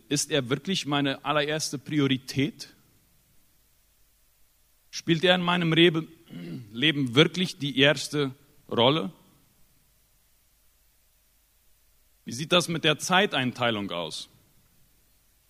Ist 0.09 0.31
er 0.31 0.49
wirklich 0.49 0.87
meine 0.87 1.25
allererste 1.25 1.79
Priorität? 1.79 2.76
Spielt 4.97 5.25
er 5.25 5.35
in 5.35 5.43
meinem 5.43 5.75
Leben 5.75 7.15
wirklich 7.15 7.59
die 7.59 7.79
erste 7.79 8.35
Rolle? 8.67 9.13
Wie 12.25 12.33
sieht 12.33 12.51
das 12.51 12.69
mit 12.69 12.83
der 12.83 12.99
Zeiteinteilung 12.99 13.91
aus? 13.91 14.31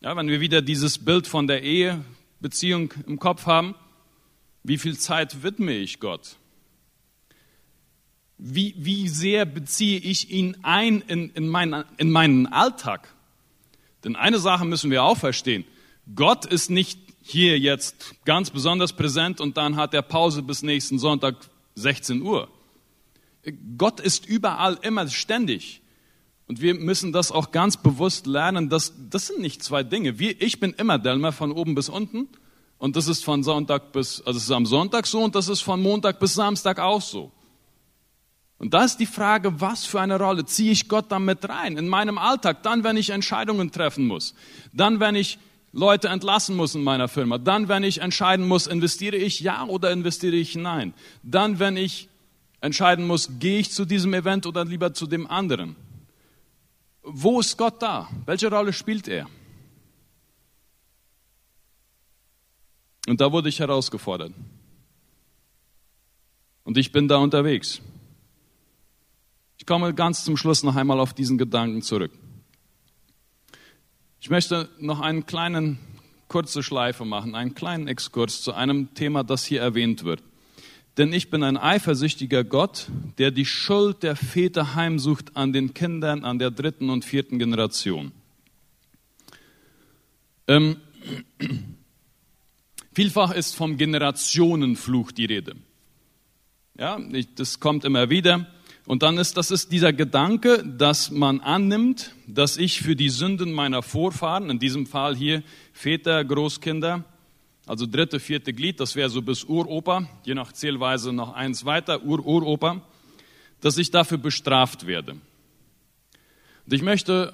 Ja, 0.00 0.16
wenn 0.16 0.26
wir 0.26 0.40
wieder 0.40 0.62
dieses 0.62 0.98
Bild 0.98 1.28
von 1.28 1.46
der 1.46 1.62
Ehebeziehung 1.62 2.92
im 3.06 3.20
Kopf 3.20 3.46
haben, 3.46 3.76
wie 4.64 4.78
viel 4.78 4.98
Zeit 4.98 5.44
widme 5.44 5.76
ich 5.76 6.00
Gott? 6.00 6.38
Wie, 8.38 8.74
wie 8.76 9.06
sehr 9.06 9.44
beziehe 9.44 10.00
ich 10.00 10.28
ihn 10.28 10.56
ein 10.64 11.02
in, 11.02 11.30
in, 11.30 11.46
mein, 11.46 11.84
in 11.98 12.10
meinen 12.10 12.48
Alltag? 12.48 13.14
Denn 14.02 14.16
eine 14.16 14.40
Sache 14.40 14.64
müssen 14.64 14.90
wir 14.90 15.04
auch 15.04 15.18
verstehen. 15.18 15.64
Gott 16.16 16.46
ist 16.46 16.68
nicht 16.68 17.05
hier 17.26 17.58
jetzt 17.58 18.14
ganz 18.24 18.50
besonders 18.50 18.92
präsent 18.92 19.40
und 19.40 19.56
dann 19.56 19.76
hat 19.76 19.94
er 19.94 20.02
Pause 20.02 20.42
bis 20.42 20.62
nächsten 20.62 20.98
Sonntag 20.98 21.36
16 21.74 22.22
Uhr. 22.22 22.48
Gott 23.76 24.00
ist 24.00 24.26
überall 24.26 24.78
immer 24.82 25.08
ständig. 25.08 25.82
Und 26.48 26.60
wir 26.60 26.74
müssen 26.74 27.12
das 27.12 27.32
auch 27.32 27.50
ganz 27.50 27.76
bewusst 27.76 28.26
lernen. 28.26 28.68
dass 28.68 28.92
das 29.10 29.26
sind 29.26 29.40
nicht 29.40 29.62
zwei 29.62 29.82
Dinge. 29.82 30.20
Wir, 30.20 30.40
ich 30.40 30.60
bin 30.60 30.72
immer 30.74 30.98
Delmer 30.98 31.32
von 31.32 31.50
oben 31.50 31.74
bis 31.74 31.88
unten. 31.88 32.28
Und 32.78 32.94
das 32.94 33.08
ist 33.08 33.24
von 33.24 33.42
Sonntag 33.42 33.92
bis, 33.92 34.22
also 34.24 34.36
es 34.36 34.44
ist 34.44 34.50
am 34.50 34.66
Sonntag 34.66 35.06
so 35.06 35.24
und 35.24 35.34
das 35.34 35.48
ist 35.48 35.62
von 35.62 35.82
Montag 35.82 36.20
bis 36.20 36.34
Samstag 36.34 36.78
auch 36.78 37.00
so. 37.00 37.32
Und 38.58 38.72
da 38.72 38.84
ist 38.84 38.98
die 38.98 39.06
Frage, 39.06 39.60
was 39.60 39.84
für 39.84 40.00
eine 40.00 40.18
Rolle 40.18 40.44
ziehe 40.44 40.72
ich 40.72 40.88
Gott 40.88 41.06
damit 41.08 41.48
rein 41.48 41.76
in 41.76 41.88
meinem 41.88 42.18
Alltag? 42.18 42.62
Dann, 42.62 42.84
wenn 42.84 42.96
ich 42.96 43.10
Entscheidungen 43.10 43.72
treffen 43.72 44.06
muss. 44.06 44.34
Dann, 44.72 45.00
wenn 45.00 45.14
ich 45.14 45.38
Leute 45.76 46.08
entlassen 46.08 46.56
muss 46.56 46.74
in 46.74 46.82
meiner 46.82 47.06
Firma. 47.06 47.36
Dann, 47.36 47.68
wenn 47.68 47.84
ich 47.84 48.00
entscheiden 48.00 48.48
muss, 48.48 48.66
investiere 48.66 49.16
ich 49.16 49.40
ja 49.40 49.66
oder 49.66 49.92
investiere 49.92 50.34
ich 50.34 50.54
nein. 50.54 50.94
Dann, 51.22 51.58
wenn 51.58 51.76
ich 51.76 52.08
entscheiden 52.62 53.06
muss, 53.06 53.38
gehe 53.38 53.58
ich 53.58 53.70
zu 53.70 53.84
diesem 53.84 54.14
Event 54.14 54.46
oder 54.46 54.64
lieber 54.64 54.94
zu 54.94 55.06
dem 55.06 55.26
anderen. 55.26 55.76
Wo 57.02 57.40
ist 57.40 57.58
Gott 57.58 57.82
da? 57.82 58.08
Welche 58.24 58.50
Rolle 58.50 58.72
spielt 58.72 59.06
er? 59.06 59.28
Und 63.06 63.20
da 63.20 63.30
wurde 63.30 63.50
ich 63.50 63.60
herausgefordert. 63.60 64.32
Und 66.64 66.78
ich 66.78 66.90
bin 66.90 67.06
da 67.06 67.18
unterwegs. 67.18 67.82
Ich 69.58 69.66
komme 69.66 69.92
ganz 69.92 70.24
zum 70.24 70.38
Schluss 70.38 70.62
noch 70.62 70.74
einmal 70.74 71.00
auf 71.00 71.12
diesen 71.12 71.36
Gedanken 71.36 71.82
zurück. 71.82 72.12
Ich 74.26 74.30
möchte 74.30 74.68
noch 74.80 74.98
einen 74.98 75.24
kleinen 75.24 75.78
kurze 76.26 76.64
Schleife 76.64 77.04
machen, 77.04 77.36
einen 77.36 77.54
kleinen 77.54 77.86
Exkurs 77.86 78.42
zu 78.42 78.54
einem 78.54 78.92
Thema, 78.92 79.22
das 79.22 79.44
hier 79.44 79.60
erwähnt 79.60 80.02
wird. 80.02 80.20
Denn 80.96 81.12
ich 81.12 81.30
bin 81.30 81.44
ein 81.44 81.56
eifersüchtiger 81.56 82.42
Gott, 82.42 82.88
der 83.18 83.30
die 83.30 83.44
Schuld 83.44 84.02
der 84.02 84.16
Väter 84.16 84.74
heimsucht 84.74 85.36
an 85.36 85.52
den 85.52 85.74
Kindern, 85.74 86.24
an 86.24 86.40
der 86.40 86.50
dritten 86.50 86.90
und 86.90 87.04
vierten 87.04 87.38
Generation. 87.38 88.10
Ähm, 90.48 90.78
vielfach 92.94 93.30
ist 93.30 93.54
vom 93.54 93.76
Generationenfluch 93.76 95.12
die 95.12 95.26
Rede. 95.26 95.54
Ja, 96.76 96.98
das 97.36 97.60
kommt 97.60 97.84
immer 97.84 98.10
wieder. 98.10 98.48
Und 98.86 99.02
dann 99.02 99.18
ist, 99.18 99.36
das 99.36 99.50
ist 99.50 99.72
dieser 99.72 99.92
Gedanke, 99.92 100.64
dass 100.64 101.10
man 101.10 101.40
annimmt, 101.40 102.14
dass 102.28 102.56
ich 102.56 102.80
für 102.80 102.94
die 102.94 103.08
Sünden 103.08 103.52
meiner 103.52 103.82
Vorfahren, 103.82 104.48
in 104.48 104.60
diesem 104.60 104.86
Fall 104.86 105.16
hier 105.16 105.42
Väter, 105.72 106.24
Großkinder, 106.24 107.04
also 107.66 107.84
dritte, 107.84 108.20
vierte 108.20 108.52
Glied, 108.52 108.78
das 108.78 108.94
wäre 108.94 109.10
so 109.10 109.22
bis 109.22 109.42
Uropa, 109.42 110.08
je 110.24 110.34
nach 110.34 110.52
Zählweise 110.52 111.12
noch 111.12 111.32
eins 111.32 111.64
weiter, 111.64 112.04
Ur-Uropa, 112.04 112.80
dass 113.60 113.76
ich 113.76 113.90
dafür 113.90 114.18
bestraft 114.18 114.86
werde. 114.86 115.12
Und 116.64 116.72
ich 116.72 116.82
möchte 116.82 117.32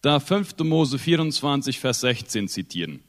da 0.00 0.20
5. 0.20 0.58
Mose 0.60 0.98
24, 0.98 1.80
Vers 1.80 2.00
16 2.00 2.48
zitieren. 2.48 3.00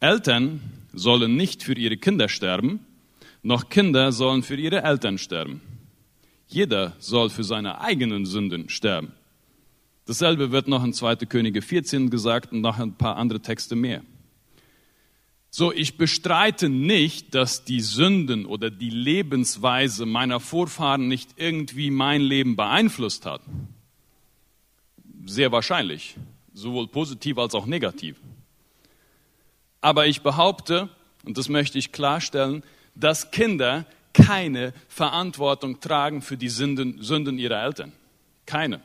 Eltern 0.00 0.60
sollen 0.92 1.36
nicht 1.36 1.62
für 1.62 1.72
ihre 1.72 1.96
Kinder 1.96 2.28
sterben, 2.28 2.80
noch 3.42 3.70
Kinder 3.70 4.12
sollen 4.12 4.42
für 4.42 4.56
ihre 4.56 4.82
Eltern 4.82 5.16
sterben. 5.16 5.62
Jeder 6.48 6.94
soll 6.98 7.30
für 7.30 7.44
seine 7.44 7.80
eigenen 7.80 8.24
Sünden 8.26 8.68
sterben. 8.70 9.12
Dasselbe 10.06 10.50
wird 10.50 10.66
noch 10.66 10.82
in 10.82 10.94
2. 10.94 11.16
Könige 11.16 11.60
14 11.60 12.08
gesagt 12.08 12.52
und 12.52 12.62
noch 12.62 12.78
ein 12.78 12.94
paar 12.94 13.16
andere 13.16 13.40
Texte 13.40 13.76
mehr. 13.76 14.02
So, 15.50 15.72
ich 15.72 15.98
bestreite 15.98 16.70
nicht, 16.70 17.34
dass 17.34 17.64
die 17.64 17.80
Sünden 17.80 18.46
oder 18.46 18.70
die 18.70 18.90
Lebensweise 18.90 20.06
meiner 20.06 20.40
Vorfahren 20.40 21.08
nicht 21.08 21.30
irgendwie 21.36 21.90
mein 21.90 22.22
Leben 22.22 22.56
beeinflusst 22.56 23.26
hat. 23.26 23.42
Sehr 25.26 25.52
wahrscheinlich, 25.52 26.16
sowohl 26.54 26.88
positiv 26.88 27.36
als 27.36 27.54
auch 27.54 27.66
negativ. 27.66 28.16
Aber 29.82 30.06
ich 30.06 30.22
behaupte, 30.22 30.88
und 31.24 31.36
das 31.36 31.50
möchte 31.50 31.78
ich 31.78 31.92
klarstellen, 31.92 32.62
dass 32.94 33.30
Kinder 33.30 33.86
keine 34.26 34.72
Verantwortung 34.88 35.80
tragen 35.80 36.22
für 36.22 36.36
die 36.36 36.48
Sünden, 36.48 37.02
Sünden 37.02 37.38
ihrer 37.38 37.62
Eltern. 37.62 37.92
Keine. 38.46 38.80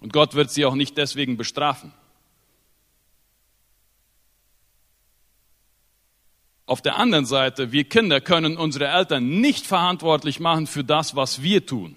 Und 0.00 0.12
Gott 0.12 0.34
wird 0.34 0.50
sie 0.50 0.64
auch 0.64 0.74
nicht 0.74 0.96
deswegen 0.96 1.36
bestrafen. 1.36 1.92
Auf 6.66 6.80
der 6.80 6.96
anderen 6.96 7.26
Seite, 7.26 7.72
wir 7.72 7.84
Kinder 7.84 8.20
können 8.20 8.56
unsere 8.56 8.86
Eltern 8.86 9.40
nicht 9.40 9.66
verantwortlich 9.66 10.38
machen 10.38 10.66
für 10.66 10.84
das, 10.84 11.16
was 11.16 11.42
wir 11.42 11.66
tun. 11.66 11.96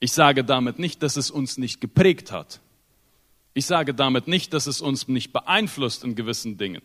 Ich 0.00 0.12
sage 0.12 0.42
damit 0.42 0.78
nicht, 0.78 1.02
dass 1.02 1.16
es 1.16 1.30
uns 1.30 1.56
nicht 1.56 1.80
geprägt 1.80 2.32
hat. 2.32 2.60
Ich 3.54 3.66
sage 3.66 3.94
damit 3.94 4.26
nicht, 4.26 4.52
dass 4.52 4.66
es 4.66 4.80
uns 4.80 5.06
nicht 5.08 5.32
beeinflusst 5.32 6.02
in 6.02 6.14
gewissen 6.14 6.58
Dingen. 6.58 6.82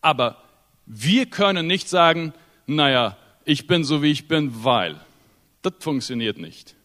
Aber 0.00 0.42
wir 0.86 1.26
können 1.26 1.66
nicht 1.66 1.88
sagen, 1.88 2.32
naja, 2.70 3.16
ich 3.44 3.66
bin 3.66 3.84
so 3.84 4.00
wie 4.02 4.12
ich 4.12 4.28
bin, 4.28 4.64
weil. 4.64 5.00
Das 5.62 5.74
funktioniert 5.80 6.38
nicht. 6.38 6.76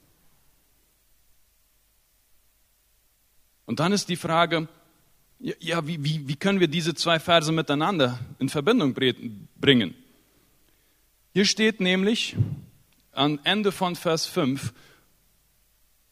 Und 3.66 3.80
dann 3.80 3.92
ist 3.92 4.10
die 4.10 4.16
Frage, 4.16 4.68
ja, 5.40 5.86
wie, 5.86 6.04
wie, 6.04 6.28
wie 6.28 6.36
können 6.36 6.60
wir 6.60 6.68
diese 6.68 6.96
zwei 6.96 7.20
Verse 7.20 7.52
miteinander 7.52 8.20
in 8.40 8.50
Verbindung 8.50 8.96
bringen? 9.60 9.96
Hier 11.34 11.46
steht 11.46 11.80
nämlich 11.80 12.36
am 13.12 13.40
Ende 13.44 13.72
von 13.72 13.96
Vers 13.96 14.26
5, 14.26 14.74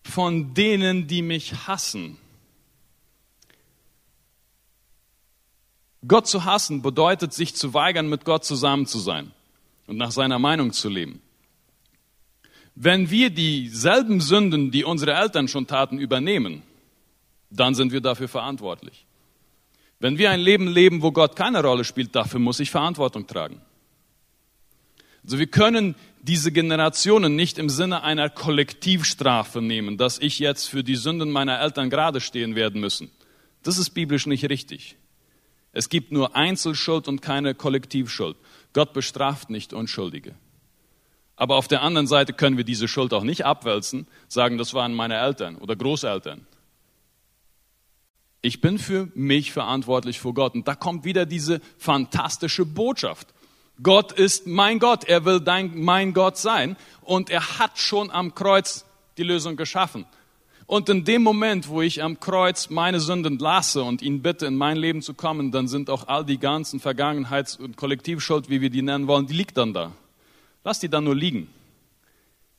von 0.04 0.54
denen, 0.54 1.08
die 1.08 1.22
mich 1.22 1.68
hassen. 1.68 2.18
Gott 6.08 6.28
zu 6.28 6.46
hassen 6.46 6.82
bedeutet, 6.82 7.34
sich 7.34 7.56
zu 7.56 7.74
weigern, 7.74 8.08
mit 8.08 8.26
Gott 8.26 8.46
zusammen 8.46 8.86
zu 8.86 9.00
sein 9.00 9.32
und 9.88 9.98
nach 9.98 10.12
seiner 10.12 10.40
Meinung 10.40 10.72
zu 10.72 10.90
leben. 10.90 11.22
Wenn 12.76 13.10
wir 13.10 13.30
dieselben 13.30 14.20
Sünden, 14.20 14.72
die 14.72 14.84
unsere 14.84 15.14
Eltern 15.14 15.48
schon 15.48 15.68
taten, 15.68 16.00
übernehmen, 16.00 16.64
dann 17.50 17.76
sind 17.76 17.92
wir 17.92 18.02
dafür 18.02 18.28
verantwortlich. 18.28 19.06
Wenn 20.00 20.18
wir 20.18 20.32
ein 20.32 20.40
Leben 20.40 20.68
leben, 20.68 21.02
wo 21.02 21.12
Gott 21.12 21.36
keine 21.36 21.62
Rolle 21.62 21.84
spielt, 21.84 22.16
dafür 22.16 22.40
muss 22.40 22.60
ich 22.60 22.72
Verantwortung 22.72 23.28
tragen. 23.28 23.62
Also 25.24 25.40
wir 25.40 25.48
können 25.48 25.96
diese 26.22 26.52
Generationen 26.52 27.36
nicht 27.36 27.58
im 27.58 27.70
Sinne 27.70 28.04
einer 28.04 28.30
Kollektivstrafe 28.30 29.62
nehmen, 29.62 29.98
dass 29.98 30.20
ich 30.20 30.40
jetzt 30.40 30.68
für 30.68 30.84
die 30.84 30.96
Sünden 30.96 31.32
meiner 31.32 31.60
Eltern 31.60 31.90
gerade 31.90 32.22
stehen 32.22 32.56
werden 32.56 32.82
müssen. 32.82 33.12
Das 33.62 33.78
ist 33.78 33.92
biblisch 33.92 34.26
nicht 34.26 34.50
richtig. 34.50 34.98
Es 35.74 35.90
gibt 35.90 36.12
nur 36.12 36.36
Einzelschuld 36.36 37.08
und 37.08 37.22
keine 37.22 37.56
Kollektivschuld. 37.56 38.38
Gott 38.74 38.94
bestraft 38.94 39.50
nicht 39.50 39.74
Unschuldige. 39.74 40.36
Aber 41.36 41.56
auf 41.56 41.68
der 41.68 41.82
anderen 41.82 42.08
Seite 42.08 42.32
können 42.32 42.58
wir 42.58 42.64
diese 42.64 42.88
Schuld 42.88 43.12
auch 43.14 43.24
nicht 43.24 43.44
abwälzen, 43.44 44.08
sagen, 44.28 44.58
das 44.58 44.74
waren 44.76 44.94
meine 44.94 45.18
Eltern 45.18 45.58
oder 45.58 45.76
Großeltern. 45.76 46.46
Ich 48.42 48.62
bin 48.62 48.78
für 48.78 49.10
mich 49.16 49.52
verantwortlich 49.52 50.20
vor 50.20 50.34
Gott. 50.34 50.54
Und 50.54 50.68
da 50.68 50.76
kommt 50.76 51.06
wieder 51.06 51.26
diese 51.26 51.60
fantastische 51.78 52.66
Botschaft. 52.66 53.34
Gott 53.82 54.12
ist 54.12 54.46
mein 54.46 54.80
Gott. 54.80 55.06
Er 55.06 55.26
will 55.26 55.40
dein, 55.40 55.72
mein 55.76 56.14
Gott 56.14 56.38
sein. 56.38 56.76
Und 57.02 57.30
er 57.30 57.58
hat 57.58 57.80
schon 57.80 58.12
am 58.12 58.36
Kreuz 58.36 58.86
die 59.18 59.24
Lösung 59.24 59.56
geschaffen. 59.56 60.06
Und 60.74 60.90
in 60.90 61.04
dem 61.04 61.22
Moment, 61.22 61.68
wo 61.68 61.84
ich 61.84 62.02
am 62.02 62.20
Kreuz 62.20 62.72
meine 62.72 63.00
Sünden 63.00 63.38
lasse 63.38 63.84
und 63.84 64.02
ihn 64.02 64.24
bitte, 64.24 64.48
in 64.48 64.56
mein 64.56 64.76
Leben 64.76 65.04
zu 65.04 65.14
kommen, 65.14 65.52
dann 65.52 65.68
sind 65.68 65.88
auch 65.88 66.08
all 66.08 66.26
die 66.26 66.40
ganzen 66.40 66.80
Vergangenheits- 66.80 67.60
und 67.60 67.78
Kollektivschuld, 67.78 68.50
wie 68.50 68.60
wir 68.60 68.72
die 68.72 68.82
nennen 68.82 69.06
wollen, 69.06 69.28
die 69.28 69.36
liegt 69.36 69.56
dann 69.56 69.76
da. 69.76 69.92
Lass 70.64 70.80
die 70.80 70.90
dann 70.90 71.04
nur 71.04 71.16
liegen. 71.16 71.48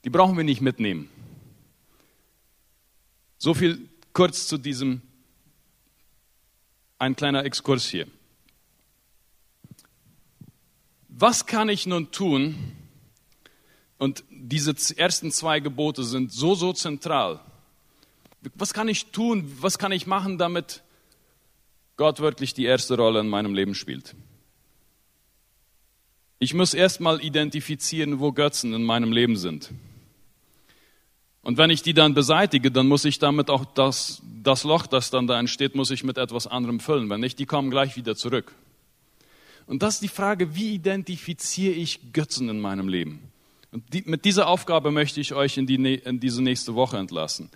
Die 0.04 0.10
brauchen 0.10 0.36
wir 0.36 0.44
nicht 0.44 0.60
mitnehmen. 0.60 1.10
So 3.36 3.52
viel 3.52 3.88
kurz 4.12 4.46
zu 4.46 4.58
diesem, 4.58 5.02
ein 7.00 7.16
kleiner 7.16 7.44
Exkurs 7.44 7.84
hier. 7.84 8.06
Was 11.08 11.46
kann 11.46 11.68
ich 11.68 11.84
nun 11.84 12.12
tun? 12.12 12.76
Und 13.98 14.22
diese 14.30 14.72
ersten 14.96 15.32
zwei 15.32 15.58
Gebote 15.58 16.04
sind 16.04 16.30
so, 16.30 16.54
so 16.54 16.72
zentral. 16.72 17.40
Was 18.54 18.74
kann 18.74 18.88
ich 18.88 19.06
tun? 19.06 19.50
Was 19.60 19.78
kann 19.78 19.92
ich 19.92 20.06
machen, 20.06 20.38
damit 20.38 20.82
Gott 21.96 22.20
wirklich 22.20 22.54
die 22.54 22.64
erste 22.64 22.96
Rolle 22.96 23.20
in 23.20 23.28
meinem 23.28 23.54
Leben 23.54 23.74
spielt? 23.74 24.14
Ich 26.38 26.52
muss 26.52 26.74
erstmal 26.74 27.24
identifizieren, 27.24 28.20
wo 28.20 28.32
Götzen 28.32 28.74
in 28.74 28.82
meinem 28.82 29.12
Leben 29.12 29.36
sind. 29.36 29.70
Und 31.42 31.58
wenn 31.58 31.70
ich 31.70 31.82
die 31.82 31.94
dann 31.94 32.14
beseitige, 32.14 32.70
dann 32.70 32.88
muss 32.88 33.04
ich 33.04 33.18
damit 33.18 33.50
auch 33.50 33.64
das, 33.64 34.22
das 34.42 34.64
Loch, 34.64 34.86
das 34.86 35.10
dann 35.10 35.26
da 35.26 35.38
entsteht, 35.38 35.74
muss 35.74 35.90
ich 35.90 36.02
mit 36.02 36.18
etwas 36.18 36.46
anderem 36.46 36.80
füllen. 36.80 37.10
Wenn 37.10 37.20
nicht, 37.20 37.38
die 37.38 37.46
kommen 37.46 37.70
gleich 37.70 37.96
wieder 37.96 38.16
zurück. 38.16 38.52
Und 39.66 39.82
das 39.82 39.94
ist 39.94 40.02
die 40.02 40.08
Frage, 40.08 40.54
wie 40.56 40.74
identifiziere 40.74 41.74
ich 41.74 42.12
Götzen 42.12 42.48
in 42.48 42.60
meinem 42.60 42.88
Leben? 42.88 43.20
Und 43.72 43.92
die, 43.92 44.02
mit 44.06 44.24
dieser 44.24 44.46
Aufgabe 44.48 44.90
möchte 44.90 45.20
ich 45.20 45.34
euch 45.34 45.56
in, 45.56 45.66
die, 45.66 45.94
in 45.94 46.20
diese 46.20 46.42
nächste 46.42 46.74
Woche 46.74 46.96
entlassen. 46.96 47.50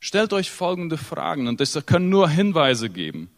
Stellt 0.00 0.32
euch 0.32 0.50
folgende 0.50 0.96
Fragen 0.96 1.46
und 1.46 1.60
das 1.60 1.78
können 1.84 2.08
nur 2.08 2.28
Hinweise 2.30 2.88
geben. 2.88 3.30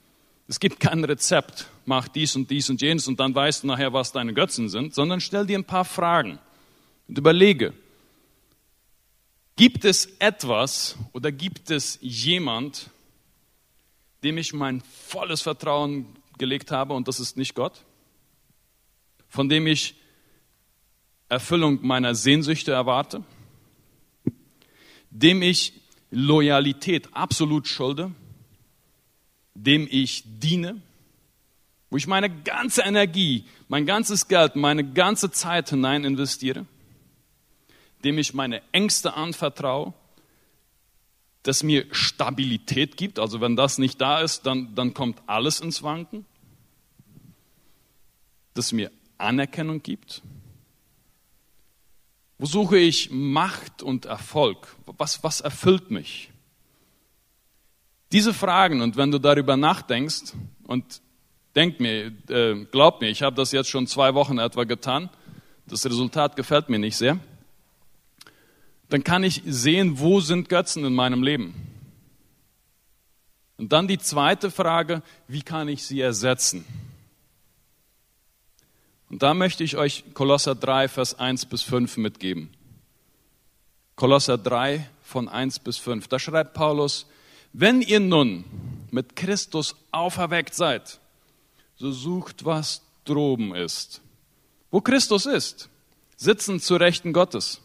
Es 0.47 0.61
gibt 0.61 0.79
kein 0.79 1.03
Rezept, 1.03 1.67
mach 1.87 2.07
dies 2.07 2.37
und 2.37 2.51
dies 2.51 2.71
und 2.71 2.81
jenes 2.81 3.09
und 3.09 3.19
dann 3.19 3.35
weißt 3.35 3.65
du 3.65 3.67
nachher, 3.67 3.93
was 3.93 4.13
deine 4.13 4.33
Götzen 4.33 4.69
sind, 4.69 4.95
sondern 4.95 5.21
stell 5.21 5.45
dir 5.45 5.59
ein 5.59 5.65
paar 5.65 5.85
Fragen 5.85 6.39
und 7.09 7.19
überlege, 7.19 7.73
gibt 9.57 9.85
es 9.85 10.07
etwas 10.21 10.97
oder 11.13 11.33
gibt 11.33 11.71
es 11.71 11.99
jemand, 12.01 12.91
dem 14.23 14.39
ich 14.39 14.53
mein 14.53 14.83
volles 14.83 15.43
Vertrauen 15.43 16.07
gelegt 16.39 16.71
habe 16.71 16.95
und 16.95 17.09
das 17.09 17.19
ist 17.19 17.37
nicht 17.37 17.55
Gott, 17.55 17.85
von 19.29 19.49
dem 19.49 19.67
ich 19.67 19.97
Erfüllung 21.29 21.85
meiner 21.85 22.15
Sehnsüchte 22.15 22.73
erwarte, 22.73 23.25
dem 25.11 25.43
ich 25.43 25.82
Loyalität 26.13 27.09
absolut 27.15 27.67
schulde, 27.67 28.13
dem 29.55 29.89
ich 29.91 30.23
diene, 30.27 30.81
wo 31.91 31.97
ich 31.97 32.07
meine 32.07 32.31
ganze 32.31 32.83
Energie, 32.83 33.45
mein 33.69 33.87
ganzes 33.87 34.29
Geld, 34.29 34.55
meine 34.55 34.93
ganze 34.93 35.31
Zeit 35.31 35.71
hinein 35.71 36.05
investiere, 36.05 36.67
dem 38.05 38.19
ich 38.19 38.35
meine 38.35 38.63
Ängste 38.73 39.15
anvertraue, 39.15 39.95
das 41.43 41.63
mir 41.63 41.87
Stabilität 41.93 42.97
gibt, 42.99 43.19
also 43.19 43.41
wenn 43.41 43.57
das 43.57 43.79
nicht 43.79 44.01
da 44.01 44.21
ist, 44.21 44.47
dann, 44.47 44.75
dann 44.75 44.95
kommt 44.95 45.19
alles 45.27 45.61
ins 45.61 45.83
Wanken, 45.83 46.27
das 48.53 48.73
mir 48.73 48.91
Anerkennung 49.17 49.83
gibt, 49.83 50.23
wo 52.43 52.47
suche 52.47 52.77
ich 52.77 53.09
Macht 53.13 53.85
und 53.85 54.05
Erfolg? 54.07 54.67
Was, 54.99 55.23
was 55.23 55.41
erfüllt 55.41 55.93
mich? 55.93 56.33
Diese 58.11 58.35
Fragen, 58.35 58.83
und 58.83 58.97
wenn 58.97 59.13
du 59.13 59.21
darüber 59.21 59.57
nachdenkst, 59.57 60.33
und 60.65 61.03
denk 61.55 61.79
mir, 61.79 62.07
äh, 62.29 62.65
glaub 62.65 63.01
mir, 63.01 63.11
ich 63.11 63.23
habe 63.23 63.37
das 63.37 63.53
jetzt 63.53 63.71
schon 63.71 63.87
zwei 63.87 64.15
Wochen 64.15 64.39
etwa 64.39 64.65
getan, 64.65 65.09
das 65.69 65.87
Resultat 65.87 66.35
gefällt 66.35 66.69
mir 66.69 66.81
nicht 66.81 66.97
sehr, 66.97 67.21
dann 68.89 69.05
kann 69.05 69.23
ich 69.23 69.43
sehen, 69.47 70.01
wo 70.01 70.19
sind 70.19 70.49
Götzen 70.49 70.85
in 70.85 70.95
meinem 70.97 71.23
Leben. 71.23 71.55
Und 73.57 73.73
dann 73.73 73.87
die 73.87 73.99
zweite 73.99 74.51
Frage, 74.51 75.05
wie 75.29 75.43
kann 75.43 75.69
ich 75.69 75.85
sie 75.85 76.01
ersetzen? 76.01 76.65
Und 79.13 79.23
da 79.23 79.35
möchte 79.35 79.63
ich 79.63 79.77
euch 79.77 80.05
Kolosser 80.15 80.55
3, 80.55 80.89
Vers 80.89 81.19
1 81.19 81.45
bis 81.45 81.61
5 81.61 81.99
mitgeben. 81.99 82.49
Kolosser 83.95 84.39
3 84.39 84.89
von 85.03 85.29
1 85.29 85.59
bis 85.59 85.77
5. 85.77 86.09
Da 86.09 86.19
schreibt 86.19 86.55
Paulus, 86.55 87.05
wenn 87.53 87.83
ihr 87.83 88.01
nun 88.01 88.47
mit 88.91 89.15
Christus 89.15 89.77
auferweckt 89.91 90.55
seid, 90.55 90.99
so 91.77 91.93
sucht, 91.93 92.47
was 92.47 92.81
droben 93.05 93.55
ist. 93.55 94.01
Wo 94.71 94.81
Christus 94.81 95.27
ist, 95.27 95.69
sitzen 96.17 96.59
zu 96.59 96.77
Rechten 96.77 97.13
Gottes. 97.13 97.61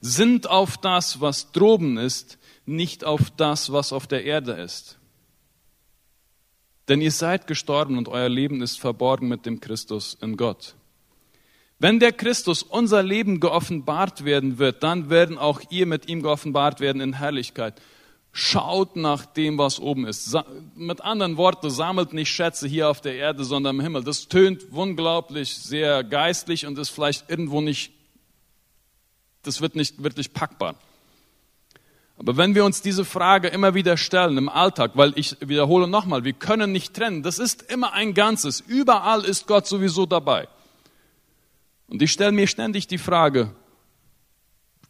Sind 0.00 0.48
auf 0.48 0.76
das, 0.76 1.20
was 1.20 1.52
droben 1.52 1.98
ist, 1.98 2.36
nicht 2.66 3.04
auf 3.04 3.30
das, 3.36 3.70
was 3.70 3.92
auf 3.92 4.08
der 4.08 4.24
Erde 4.24 4.54
ist. 4.54 4.97
Denn 6.88 7.00
ihr 7.00 7.12
seid 7.12 7.46
gestorben 7.46 7.98
und 7.98 8.08
euer 8.08 8.28
Leben 8.28 8.62
ist 8.62 8.80
verborgen 8.80 9.28
mit 9.28 9.44
dem 9.44 9.60
Christus 9.60 10.16
in 10.20 10.36
Gott. 10.36 10.74
Wenn 11.78 12.00
der 12.00 12.12
Christus 12.12 12.62
unser 12.62 13.02
Leben 13.02 13.38
geoffenbart 13.38 14.24
werden 14.24 14.58
wird, 14.58 14.82
dann 14.82 15.10
werden 15.10 15.38
auch 15.38 15.60
ihr 15.70 15.86
mit 15.86 16.08
ihm 16.08 16.22
geoffenbart 16.22 16.80
werden 16.80 17.00
in 17.00 17.12
Herrlichkeit. 17.12 17.80
Schaut 18.32 18.96
nach 18.96 19.26
dem, 19.26 19.58
was 19.58 19.78
oben 19.78 20.06
ist. 20.06 20.36
Mit 20.74 21.00
anderen 21.00 21.36
Worten, 21.36 21.70
sammelt 21.70 22.12
nicht 22.12 22.30
Schätze 22.30 22.66
hier 22.66 22.88
auf 22.88 23.00
der 23.00 23.14
Erde, 23.14 23.44
sondern 23.44 23.76
im 23.76 23.82
Himmel. 23.82 24.02
Das 24.02 24.28
tönt 24.28 24.66
unglaublich 24.72 25.56
sehr 25.56 26.02
geistlich 26.02 26.66
und 26.66 26.78
ist 26.78 26.90
vielleicht 26.90 27.30
irgendwo 27.30 27.60
nicht, 27.60 27.92
das 29.42 29.60
wird 29.60 29.76
nicht 29.76 30.02
wirklich 30.02 30.32
packbar. 30.32 30.74
Aber 32.18 32.36
wenn 32.36 32.56
wir 32.56 32.64
uns 32.64 32.82
diese 32.82 33.04
Frage 33.04 33.46
immer 33.46 33.74
wieder 33.74 33.96
stellen 33.96 34.36
im 34.38 34.48
Alltag, 34.48 34.92
weil 34.94 35.12
ich 35.16 35.36
wiederhole 35.40 35.86
nochmal, 35.86 36.24
wir 36.24 36.32
können 36.32 36.72
nicht 36.72 36.94
trennen, 36.94 37.22
das 37.22 37.38
ist 37.38 37.70
immer 37.70 37.92
ein 37.92 38.12
Ganzes, 38.12 38.60
überall 38.60 39.24
ist 39.24 39.46
Gott 39.46 39.68
sowieso 39.68 40.04
dabei. 40.04 40.48
Und 41.86 42.02
ich 42.02 42.10
stelle 42.10 42.32
mir 42.32 42.48
ständig 42.48 42.88
die 42.88 42.98
Frage, 42.98 43.54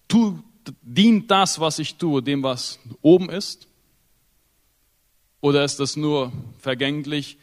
tu, 0.09 0.43
dient 0.81 1.31
das, 1.31 1.61
was 1.61 1.79
ich 1.79 1.97
tue, 1.97 2.23
dem, 2.23 2.43
was 2.43 2.79
oben 3.03 3.29
ist? 3.29 3.69
Oder 5.43 5.64
ist 5.64 5.81
das 5.81 5.97
nur 5.97 6.33
vergänglich, 6.59 7.37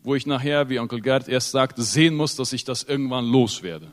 wo 0.00 0.14
ich 0.14 0.26
nachher, 0.26 0.70
wie 0.70 0.80
Onkel 0.80 1.02
Gerd 1.02 1.28
erst 1.28 1.50
sagte, 1.50 1.82
sehen 1.82 2.16
muss, 2.16 2.34
dass 2.34 2.54
ich 2.54 2.64
das 2.64 2.82
irgendwann 2.82 3.26
loswerde? 3.26 3.92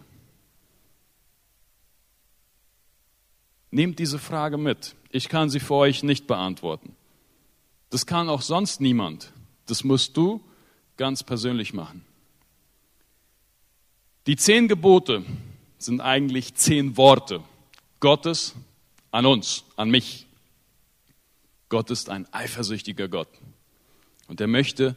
Nehmt 3.70 4.00
diese 4.00 4.18
Frage 4.18 4.58
mit. 4.58 4.96
Ich 5.10 5.30
kann 5.30 5.50
sie 5.50 5.60
für 5.60 5.76
euch 5.76 6.04
nicht 6.04 6.28
beantworten. 6.28 6.96
Das 7.90 8.06
kann 8.06 8.30
auch 8.30 8.42
sonst 8.42 8.82
niemand. 8.82 9.32
Das 9.66 9.84
musst 9.84 10.16
du 10.16 10.42
ganz 10.98 11.24
persönlich 11.24 11.74
machen. 11.74 12.06
Die 14.28 14.36
zehn 14.36 14.68
Gebote 14.68 15.26
sind 15.80 16.02
eigentlich 16.02 16.54
zehn 16.56 16.98
Worte 16.98 17.44
Gottes 18.00 18.54
an 19.12 19.26
uns, 19.26 19.64
an 19.76 19.90
mich. 19.90 20.28
Gott 21.70 21.90
ist 21.90 22.10
ein 22.10 22.32
eifersüchtiger 22.34 23.08
Gott. 23.08 23.30
Und 24.28 24.42
er 24.42 24.48
möchte 24.48 24.96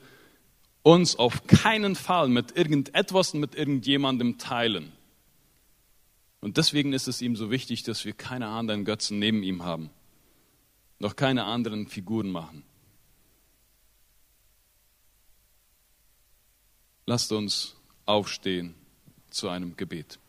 uns 0.82 1.16
auf 1.16 1.46
keinen 1.46 1.94
Fall 1.94 2.28
mit 2.28 2.56
irgendetwas 2.56 3.32
und 3.34 3.40
mit 3.40 3.54
irgendjemandem 3.54 4.38
teilen. 4.38 4.92
Und 6.40 6.56
deswegen 6.56 6.92
ist 6.92 7.06
es 7.06 7.22
ihm 7.22 7.36
so 7.36 7.50
wichtig, 7.50 7.84
dass 7.84 8.04
wir 8.04 8.12
keine 8.12 8.48
anderen 8.48 8.84
Götzen 8.84 9.18
neben 9.18 9.42
ihm 9.42 9.62
haben, 9.62 9.90
noch 11.02 11.16
keine 11.16 11.44
anderen 11.44 11.88
Figuren 11.88 12.30
machen. 12.30 12.62
Lasst 17.06 17.32
uns 17.32 17.74
aufstehen 18.06 18.76
zu 19.28 19.48
einem 19.48 19.76
Gebet. 19.76 20.20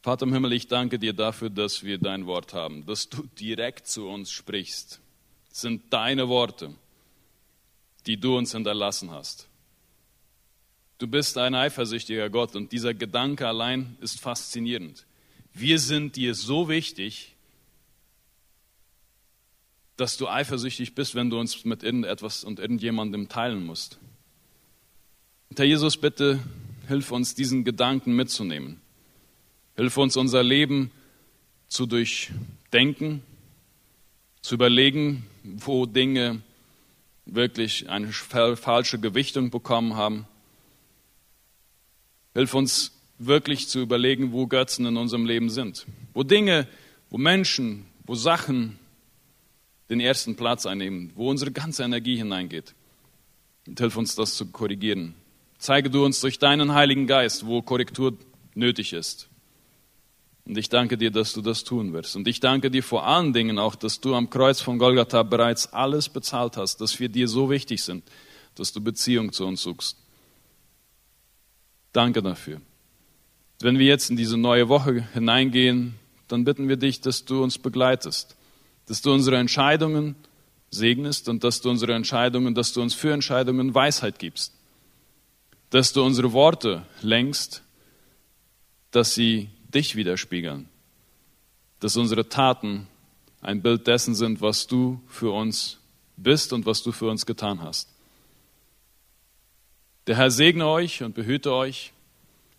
Vater 0.00 0.24
im 0.24 0.32
Himmel, 0.32 0.54
ich 0.54 0.68
danke 0.68 0.98
dir 0.98 1.12
dafür, 1.12 1.50
dass 1.50 1.82
wir 1.82 1.98
dein 1.98 2.24
Wort 2.24 2.54
haben, 2.54 2.86
dass 2.86 3.10
du 3.10 3.24
direkt 3.38 3.86
zu 3.86 4.08
uns 4.08 4.30
sprichst. 4.30 5.00
Es 5.52 5.60
sind 5.60 5.92
deine 5.92 6.30
Worte, 6.30 6.74
die 8.06 8.16
du 8.16 8.38
uns 8.38 8.52
hinterlassen 8.52 9.10
hast. 9.10 9.48
Du 11.04 11.10
bist 11.10 11.36
ein 11.36 11.54
eifersüchtiger 11.54 12.30
Gott 12.30 12.56
und 12.56 12.72
dieser 12.72 12.94
Gedanke 12.94 13.46
allein 13.46 13.98
ist 14.00 14.22
faszinierend. 14.22 15.04
Wir 15.52 15.78
sind 15.78 16.16
dir 16.16 16.34
so 16.34 16.70
wichtig, 16.70 17.34
dass 19.98 20.16
du 20.16 20.28
eifersüchtig 20.28 20.94
bist, 20.94 21.14
wenn 21.14 21.28
du 21.28 21.38
uns 21.38 21.66
mit 21.66 21.82
irgendetwas 21.82 22.42
und 22.42 22.58
irgendjemandem 22.58 23.28
teilen 23.28 23.66
musst. 23.66 23.98
Herr 25.54 25.66
Jesus, 25.66 25.98
bitte 25.98 26.40
hilf 26.88 27.12
uns, 27.12 27.34
diesen 27.34 27.64
Gedanken 27.64 28.16
mitzunehmen. 28.16 28.80
Hilf 29.76 29.98
uns, 29.98 30.16
unser 30.16 30.42
Leben 30.42 30.90
zu 31.68 31.84
durchdenken, 31.84 33.22
zu 34.40 34.54
überlegen, 34.54 35.26
wo 35.42 35.84
Dinge 35.84 36.40
wirklich 37.26 37.90
eine 37.90 38.10
falsche 38.10 38.98
Gewichtung 38.98 39.50
bekommen 39.50 39.96
haben. 39.96 40.26
Hilf 42.34 42.52
uns 42.54 42.92
wirklich 43.18 43.68
zu 43.68 43.80
überlegen, 43.80 44.32
wo 44.32 44.46
Götzen 44.46 44.86
in 44.86 44.96
unserem 44.96 45.24
Leben 45.24 45.50
sind. 45.50 45.86
Wo 46.12 46.22
Dinge, 46.22 46.66
wo 47.10 47.16
Menschen, 47.16 47.86
wo 48.04 48.14
Sachen 48.14 48.78
den 49.88 50.00
ersten 50.00 50.36
Platz 50.36 50.66
einnehmen, 50.66 51.12
wo 51.14 51.30
unsere 51.30 51.52
ganze 51.52 51.84
Energie 51.84 52.16
hineingeht. 52.16 52.74
Und 53.66 53.78
hilf 53.78 53.96
uns, 53.96 54.14
das 54.14 54.34
zu 54.34 54.46
korrigieren. 54.46 55.14
Zeige 55.58 55.90
du 55.90 56.04
uns 56.04 56.20
durch 56.20 56.38
deinen 56.38 56.74
Heiligen 56.74 57.06
Geist, 57.06 57.46
wo 57.46 57.62
Korrektur 57.62 58.16
nötig 58.54 58.92
ist. 58.92 59.28
Und 60.44 60.58
ich 60.58 60.68
danke 60.68 60.98
dir, 60.98 61.10
dass 61.10 61.32
du 61.32 61.40
das 61.40 61.64
tun 61.64 61.94
wirst. 61.94 62.16
Und 62.16 62.28
ich 62.28 62.40
danke 62.40 62.70
dir 62.70 62.82
vor 62.82 63.06
allen 63.06 63.32
Dingen 63.32 63.58
auch, 63.58 63.74
dass 63.74 64.00
du 64.00 64.14
am 64.14 64.28
Kreuz 64.28 64.60
von 64.60 64.78
Golgatha 64.78 65.22
bereits 65.22 65.72
alles 65.72 66.10
bezahlt 66.10 66.58
hast, 66.58 66.82
dass 66.82 67.00
wir 67.00 67.08
dir 67.08 67.28
so 67.28 67.48
wichtig 67.48 67.82
sind, 67.82 68.04
dass 68.54 68.72
du 68.72 68.82
Beziehung 68.82 69.32
zu 69.32 69.46
uns 69.46 69.62
suchst. 69.62 70.03
Danke 71.94 72.22
dafür. 72.22 72.60
Wenn 73.60 73.78
wir 73.78 73.86
jetzt 73.86 74.10
in 74.10 74.16
diese 74.16 74.36
neue 74.36 74.68
Woche 74.68 75.06
hineingehen, 75.14 75.94
dann 76.28 76.44
bitten 76.44 76.68
wir 76.68 76.76
dich, 76.76 77.00
dass 77.00 77.24
du 77.24 77.42
uns 77.42 77.56
begleitest, 77.56 78.36
dass 78.86 79.00
du 79.00 79.12
unsere 79.12 79.36
Entscheidungen 79.36 80.16
segnest 80.70 81.28
und 81.28 81.44
dass 81.44 81.60
du 81.60 81.70
unsere 81.70 81.94
Entscheidungen, 81.94 82.54
dass 82.54 82.72
du 82.72 82.82
uns 82.82 82.94
für 82.94 83.12
Entscheidungen 83.12 83.74
Weisheit 83.74 84.18
gibst, 84.18 84.52
dass 85.70 85.92
du 85.92 86.02
unsere 86.02 86.32
Worte 86.32 86.84
lenkst, 87.00 87.62
dass 88.90 89.14
sie 89.14 89.48
dich 89.72 89.94
widerspiegeln, 89.94 90.68
dass 91.78 91.96
unsere 91.96 92.28
Taten 92.28 92.88
ein 93.40 93.62
Bild 93.62 93.86
dessen 93.86 94.16
sind, 94.16 94.40
was 94.40 94.66
du 94.66 95.00
für 95.06 95.32
uns 95.32 95.78
bist 96.16 96.52
und 96.52 96.66
was 96.66 96.82
du 96.82 96.90
für 96.90 97.08
uns 97.08 97.24
getan 97.24 97.62
hast. 97.62 97.93
Der 100.06 100.16
Herr 100.16 100.30
segne 100.30 100.66
euch 100.66 101.02
und 101.02 101.14
behüte 101.14 101.54
euch. 101.54 101.92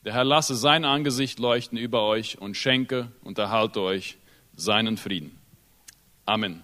Der 0.04 0.14
Herr 0.14 0.24
lasse 0.24 0.56
sein 0.56 0.84
Angesicht 0.84 1.38
leuchten 1.38 1.78
über 1.78 2.02
euch 2.04 2.39
und 2.39 2.58
schenke 2.58 3.12
und 3.24 3.38
erhalte 3.38 3.82
euch 3.82 4.18
seinen 4.56 4.98
Frieden. 4.98 5.38
Amen. 6.26 6.64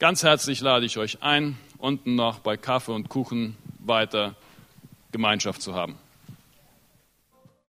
Ganz 0.00 0.24
herzlich 0.24 0.60
lade 0.60 0.86
ich 0.86 0.98
euch 0.98 1.22
ein, 1.22 1.56
unten 1.78 2.16
noch 2.16 2.40
bei 2.40 2.56
Kaffee 2.56 2.92
und 2.92 3.08
Kuchen 3.08 3.56
weiter 3.78 4.34
Gemeinschaft 5.12 5.62
zu 5.62 5.74
haben. 5.74 5.98